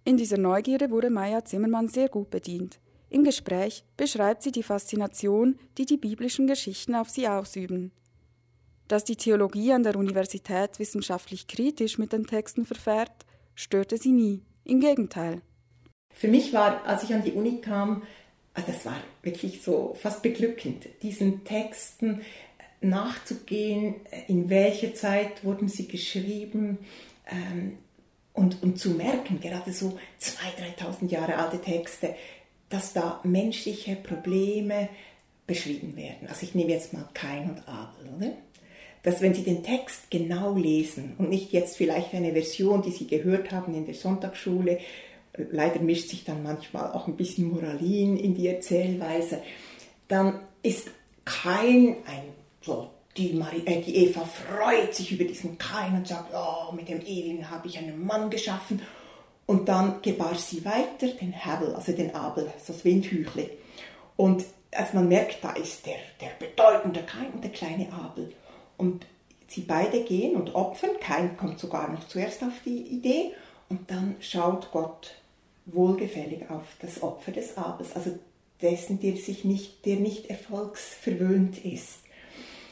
[0.05, 2.81] In dieser Neugierde wurde Maya Zimmermann sehr gut bedient.
[3.11, 7.93] Im Gespräch beschreibt sie die Faszination, die die biblischen Geschichten auf sie ausüben.
[8.87, 14.43] Dass die Theologie an der Universität wissenschaftlich kritisch mit den Texten verfährt, störte sie nie.
[14.65, 15.43] Im Gegenteil.
[16.15, 18.03] Für mich war, als ich an die Uni kam,
[18.59, 22.23] also das war wirklich so fast beglückend, diesen Texten
[22.81, 23.97] nachzugehen,
[24.27, 26.79] in welcher Zeit wurden sie geschrieben
[27.31, 27.79] ähm,
[28.33, 32.17] und, und zu merken, gerade so 2.000, 3.000 Jahre alte Texte,
[32.69, 34.89] dass da menschliche Probleme
[35.47, 36.29] beschrieben werden.
[36.29, 38.33] Also ich nehme jetzt mal Kain und Abel, oder?
[39.05, 43.07] dass wenn Sie den Text genau lesen und nicht jetzt vielleicht eine Version, die Sie
[43.07, 44.81] gehört haben in der Sonntagsschule,
[45.37, 49.43] leider mischt sich dann manchmal auch ein bisschen Moralin in die Erzählweise,
[50.09, 50.89] dann ist
[51.25, 52.23] kein ein
[52.63, 56.89] so die, Marie, äh, die Eva freut sich über diesen Kain und sagt, oh, mit
[56.89, 58.81] dem Ewigen habe ich einen Mann geschaffen.
[59.47, 63.51] Und dann gebar sie weiter den Hebel, also den Abel, das Windhüchle.
[64.17, 68.33] Und als man merkt, da ist der, der bedeutende Kain und der kleine Abel.
[68.77, 69.07] Und
[69.49, 71.01] sie beide gehen und opfern.
[71.01, 73.33] Kain kommt sogar noch zuerst auf die Idee.
[73.69, 75.15] Und dann schaut Gott
[75.67, 78.19] wohlgefällig auf das Opfer des Abels, also
[78.63, 82.01] dessen, der, sich nicht, der nicht erfolgsverwöhnt ist.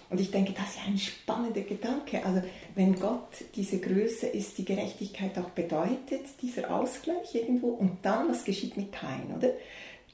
[0.08, 2.24] Und ich denke, das ist ein spannender Gedanke.
[2.24, 2.42] Also
[2.74, 8.44] wenn Gott diese Größe ist, die Gerechtigkeit auch bedeutet, dieser Ausgleich irgendwo, und dann, was
[8.44, 9.50] geschieht mit Kain, oder?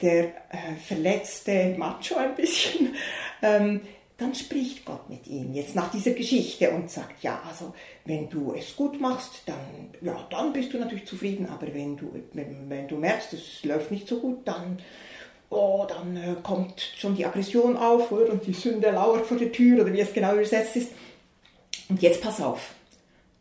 [0.01, 2.95] Der äh, verletzte Macho ein bisschen,
[3.43, 3.83] ähm,
[4.23, 8.55] dann spricht Gott mit ihm jetzt nach dieser Geschichte und sagt, ja, also wenn du
[8.55, 12.97] es gut machst, dann, ja, dann bist du natürlich zufrieden, aber wenn du, wenn, du
[12.97, 14.79] merkst, es läuft nicht so gut, dann,
[15.51, 19.51] oh, dann äh, kommt schon die Aggression auf oder, und die Sünde lauert vor der
[19.51, 20.93] Tür oder wie es genau übersetzt ist.
[21.89, 22.75] Und jetzt pass auf,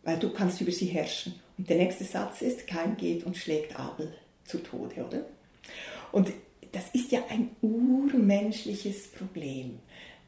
[0.03, 1.36] weil du kannst über sie herrschen.
[1.59, 4.15] Und der nächste Satz ist, kein geht und schlägt Abel
[4.45, 5.25] zu Tode, oder?
[6.11, 6.32] Und
[6.71, 9.79] das ist ja ein urmenschliches Problem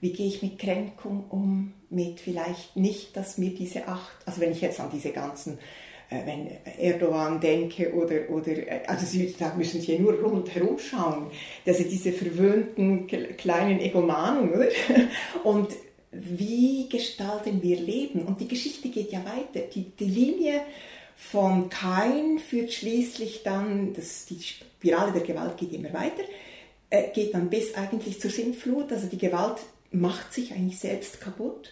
[0.03, 4.51] wie gehe ich mit Kränkung um, mit vielleicht nicht, dass mir diese acht, also wenn
[4.51, 5.57] ich jetzt an diese ganzen,
[6.09, 10.77] äh, wenn Erdogan denke oder, oder äh, also Sie, da müssen Sie ja nur rundherum
[10.77, 11.31] schauen,
[11.65, 14.67] also diese verwöhnten kleinen Egomanen, oder?
[15.45, 15.69] Und
[16.11, 18.23] wie gestalten wir Leben?
[18.23, 19.65] Und die Geschichte geht ja weiter.
[19.73, 20.63] Die, die Linie
[21.15, 26.23] von Kain führt schließlich dann, das, die Spirale der Gewalt geht immer weiter,
[26.89, 29.59] äh, geht dann bis eigentlich zur Sintflut, also die Gewalt
[29.93, 31.71] macht sich eigentlich selbst kaputt.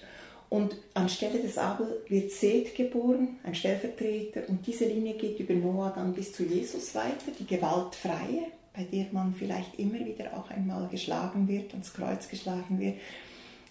[0.49, 5.93] Und anstelle des Abel wird Seth geboren, ein Stellvertreter, und diese Linie geht über Noah
[5.95, 10.89] dann bis zu Jesus weiter, die gewaltfreie, bei der man vielleicht immer wieder auch einmal
[10.89, 12.95] geschlagen wird, ans Kreuz geschlagen wird,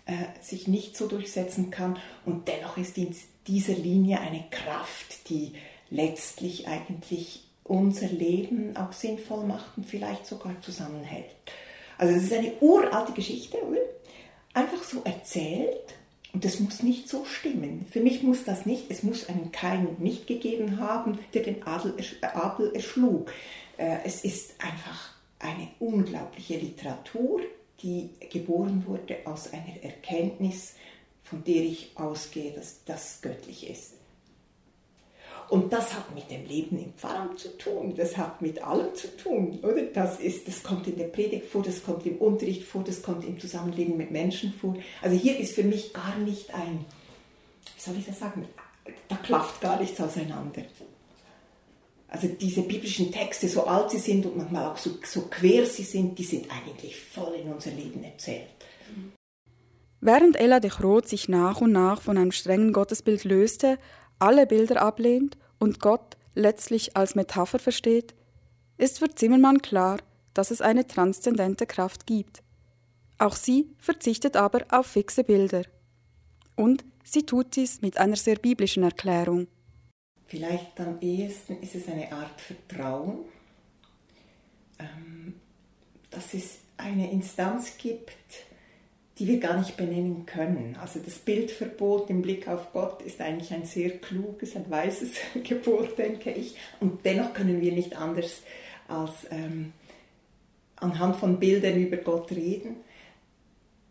[0.07, 1.99] äh, sich nicht so durchsetzen kann.
[2.25, 3.15] Und dennoch ist in
[3.47, 5.53] dieser Linie eine Kraft, die
[5.91, 11.27] letztlich eigentlich unser Leben auch sinnvoll macht und vielleicht sogar zusammenhält.
[11.99, 13.79] Also es ist eine uralte Geschichte, oder?
[14.55, 15.95] Einfach so erzählt
[16.33, 17.87] und das muss nicht so stimmen.
[17.91, 21.95] Für mich muss das nicht, es muss einen Kain nicht gegeben haben, der den Adel,
[22.23, 23.33] Abel erschlug.
[23.77, 27.41] Äh, es ist einfach eine unglaubliche Literatur,
[27.83, 30.75] die geboren wurde aus einer Erkenntnis,
[31.23, 33.95] von der ich ausgehe, dass das göttlich ist.
[35.51, 39.09] Und das hat mit dem Leben im Pfarramt zu tun, das hat mit allem zu
[39.17, 39.83] tun, oder?
[39.83, 43.25] Das, ist, das kommt in der Predigt vor, das kommt im Unterricht vor, das kommt
[43.25, 44.77] im Zusammenleben mit Menschen vor.
[45.03, 46.85] Also hier ist für mich gar nicht ein,
[47.75, 48.47] wie soll ich das sagen,
[49.09, 50.63] da klafft gar nichts auseinander.
[52.07, 55.83] Also diese biblischen Texte, so alt sie sind und manchmal auch so, so quer sie
[55.83, 58.47] sind, die sind eigentlich voll in unser Leben erzählt.
[60.01, 63.79] Während Ella de Groot sich nach und nach von einem strengen Gottesbild löste,
[64.21, 68.15] alle Bilder ablehnt und Gott letztlich als Metapher versteht,
[68.77, 69.99] ist für Zimmermann klar,
[70.35, 72.43] dass es eine transzendente Kraft gibt.
[73.19, 75.65] Auch sie verzichtet aber auf fixe Bilder.
[76.57, 79.49] Und sie tut dies mit einer sehr biblischen Erklärung.
[80.27, 83.25] Vielleicht am ehesten ist es eine Art Vertrauen,
[84.79, 85.35] ähm,
[86.11, 88.13] dass es eine Instanz gibt,
[89.21, 90.79] die wir gar nicht benennen können.
[90.81, 95.13] Also das Bildverbot im Blick auf Gott ist eigentlich ein sehr kluges, ein weises
[95.45, 96.57] Gebot, denke ich.
[96.81, 98.43] Und dennoch können wir nicht anders
[98.89, 99.75] als ähm,
[100.77, 102.77] anhand von Bildern über Gott reden.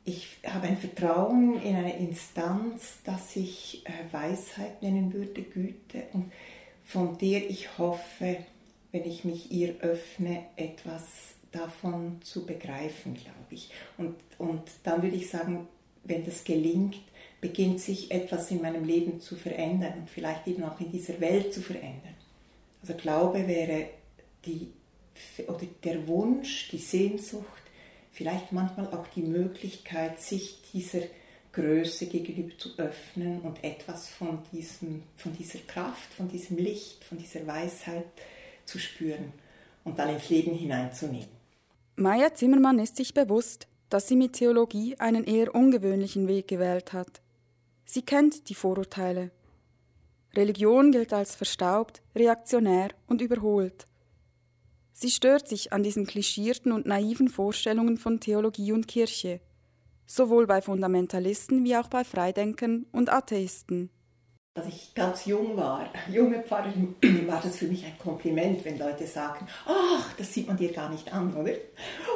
[0.04, 6.32] Ich habe ein Vertrauen in eine Instanz, dass ich äh, Weisheit nennen würde, Güte, und
[6.86, 8.38] von der ich hoffe,
[8.92, 13.72] wenn ich mich ihr öffne, etwas davon zu begreifen, glaube ich.
[13.98, 15.68] Und, und dann würde ich sagen,
[16.04, 17.02] wenn das gelingt,
[17.42, 21.54] beginnt sich etwas in meinem Leben zu verändern und vielleicht eben auch in dieser Welt
[21.54, 22.16] zu verändern.
[22.82, 23.90] Also Glaube wäre
[24.46, 24.68] die,
[25.48, 27.46] oder der Wunsch, die Sehnsucht,
[28.12, 31.02] vielleicht manchmal auch die Möglichkeit, sich dieser
[31.52, 37.18] Größe gegenüber zu öffnen und etwas von, diesem, von dieser Kraft, von diesem Licht, von
[37.18, 38.06] dieser Weisheit
[38.66, 39.34] zu spüren
[39.84, 41.39] und dann ins Leben hineinzunehmen.
[42.00, 47.22] Maya Zimmermann ist sich bewusst, dass sie mit Theologie einen eher ungewöhnlichen Weg gewählt hat.
[47.84, 49.32] Sie kennt die Vorurteile.
[50.34, 53.86] Religion gilt als verstaubt, reaktionär und überholt.
[54.94, 59.42] Sie stört sich an diesen klischierten und naiven Vorstellungen von Theologie und Kirche,
[60.06, 63.90] sowohl bei Fundamentalisten wie auch bei Freidenkern und Atheisten.
[64.56, 66.96] Als ich ganz jung war, junge Pfarrerin,
[67.28, 70.90] war das für mich ein Kompliment, wenn Leute sagen, ach, das sieht man dir gar
[70.90, 71.54] nicht an, oder?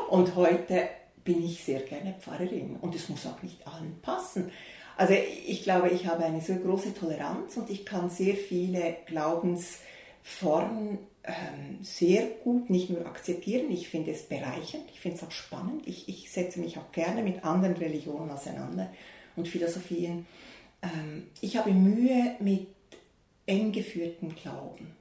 [0.09, 0.89] Und heute
[1.23, 4.51] bin ich sehr gerne Pfarrerin und es muss auch nicht allen passen.
[4.97, 5.13] Also
[5.47, 11.79] ich glaube, ich habe eine so große Toleranz und ich kann sehr viele Glaubensformen ähm,
[11.81, 15.87] sehr gut nicht nur akzeptieren, ich finde es bereichernd, ich finde es auch spannend.
[15.87, 18.91] Ich, ich setze mich auch gerne mit anderen Religionen auseinander
[19.35, 20.25] und Philosophien.
[20.83, 22.67] Ähm, ich habe Mühe mit
[23.45, 24.95] eng geführtem Glauben,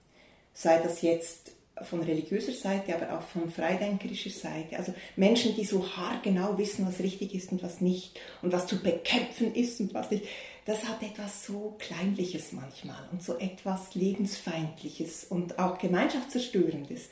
[0.54, 1.52] sei das jetzt
[1.82, 4.76] von religiöser Seite, aber auch von freidenkerischer Seite.
[4.76, 8.80] Also Menschen, die so haargenau wissen, was richtig ist und was nicht und was zu
[8.82, 10.24] bekämpfen ist und was nicht.
[10.64, 17.08] Das hat etwas so Kleinliches manchmal und so etwas Lebensfeindliches und auch Gemeinschaftszerstörendes.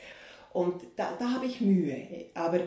[0.52, 2.26] Und da, da habe ich Mühe.
[2.34, 2.60] Aber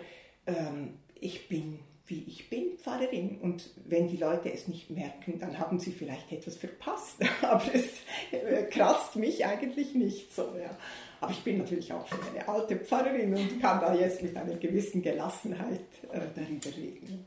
[0.46, 3.40] ähm, ich bin wie ich bin, Pfarrerin.
[3.42, 7.18] Und wenn die Leute es nicht merken, dann haben sie vielleicht etwas verpasst.
[7.42, 7.86] Aber es
[8.32, 10.54] äh, kratzt mich eigentlich nicht so.
[10.62, 10.78] Ja.
[11.22, 14.56] Aber ich bin natürlich auch schon eine alte Pfarrerin und kann da jetzt mit einer
[14.56, 17.26] gewissen Gelassenheit äh, darüber reden.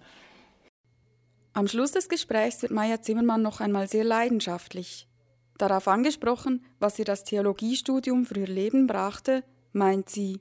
[1.54, 5.08] Am Schluss des Gesprächs wird Maja Zimmermann noch einmal sehr leidenschaftlich.
[5.56, 10.40] Darauf angesprochen, was ihr das Theologiestudium für ihr Leben brachte, meint sie,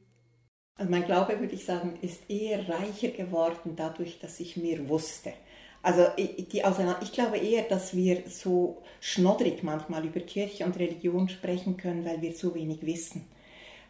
[0.78, 5.34] also mein Glaube, würde ich sagen, ist eher reicher geworden dadurch, dass ich mehr wusste.
[5.82, 6.63] Also die
[7.01, 12.21] ich glaube eher, dass wir so schnoddrig manchmal über Kirche und Religion sprechen können, weil
[12.21, 13.28] wir so wenig wissen.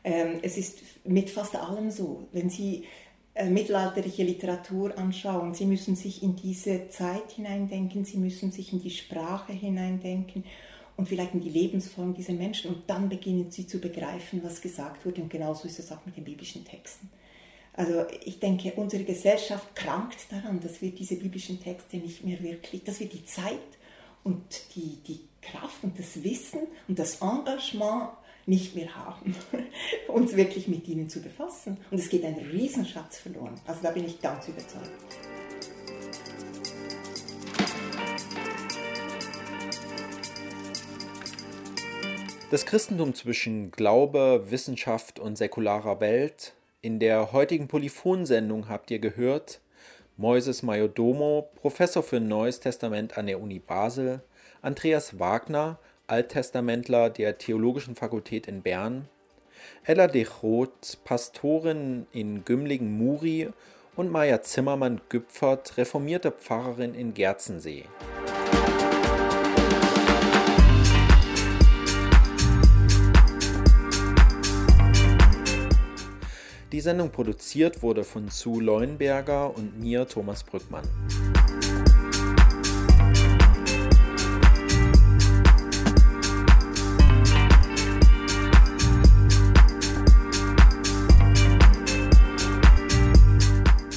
[0.03, 2.27] Ähm, es ist mit fast allem so.
[2.33, 2.83] Wenn Sie
[3.33, 8.81] äh, mittelalterliche Literatur anschauen, Sie müssen sich in diese Zeit hineindenken, Sie müssen sich in
[8.81, 10.43] die Sprache hineindenken
[10.97, 15.05] und vielleicht in die Lebensform dieser Menschen und dann beginnen sie zu begreifen, was gesagt
[15.05, 17.09] wurde und genauso ist es auch mit den biblischen Texten.
[17.73, 22.83] Also ich denke, unsere Gesellschaft krankt daran, dass wir diese biblischen Texte nicht mehr wirklich,
[22.83, 23.59] dass wir die Zeit
[24.23, 24.43] und
[24.75, 28.11] die, die Kraft und das Wissen und das Engagement
[28.45, 29.35] nicht mehr haben,
[30.07, 31.77] uns wirklich mit ihnen zu befassen.
[31.91, 33.59] Und es geht ein Riesenschatz verloren.
[33.67, 34.91] Also da bin ich ganz überzeugt.
[42.55, 46.53] Das Christentum zwischen Glaube, Wissenschaft und säkularer Welt.
[46.81, 49.59] In der heutigen Polyphonsendung habt ihr gehört
[50.15, 54.21] Moises Majodomo, Professor für Neues Testament an der Uni Basel,
[54.61, 59.09] Andreas Wagner, Alttestamentler der Theologischen Fakultät in Bern,
[59.83, 63.49] Ella de Roth, Pastorin in Gümlingen-Muri
[63.97, 67.83] und Maja Zimmermann-Güpfert, reformierte Pfarrerin in Gerzensee.
[76.75, 80.83] Die Sendung produziert wurde von Sue Leuenberger und mir, Thomas Brückmann.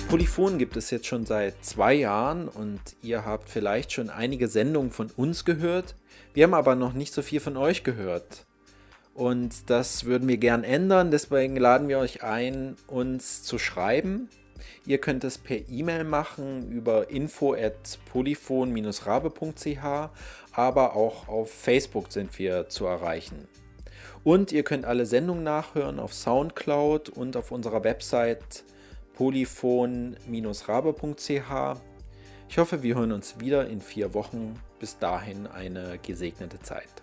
[0.08, 4.92] Polyphon gibt es jetzt schon seit zwei Jahren und ihr habt vielleicht schon einige Sendungen
[4.92, 5.96] von uns gehört.
[6.32, 8.46] Wir haben aber noch nicht so viel von euch gehört.
[9.18, 11.10] Und das würden wir gern ändern.
[11.10, 14.28] Deswegen laden wir euch ein, uns zu schreiben.
[14.86, 20.10] Ihr könnt es per E-Mail machen über info at polyphon-rabe.ch,
[20.52, 23.48] aber auch auf Facebook sind wir zu erreichen.
[24.22, 28.62] Und ihr könnt alle Sendungen nachhören auf Soundcloud und auf unserer Website
[29.14, 31.80] polyphon-rabe.ch.
[32.48, 34.60] Ich hoffe, wir hören uns wieder in vier Wochen.
[34.78, 37.02] Bis dahin eine gesegnete Zeit.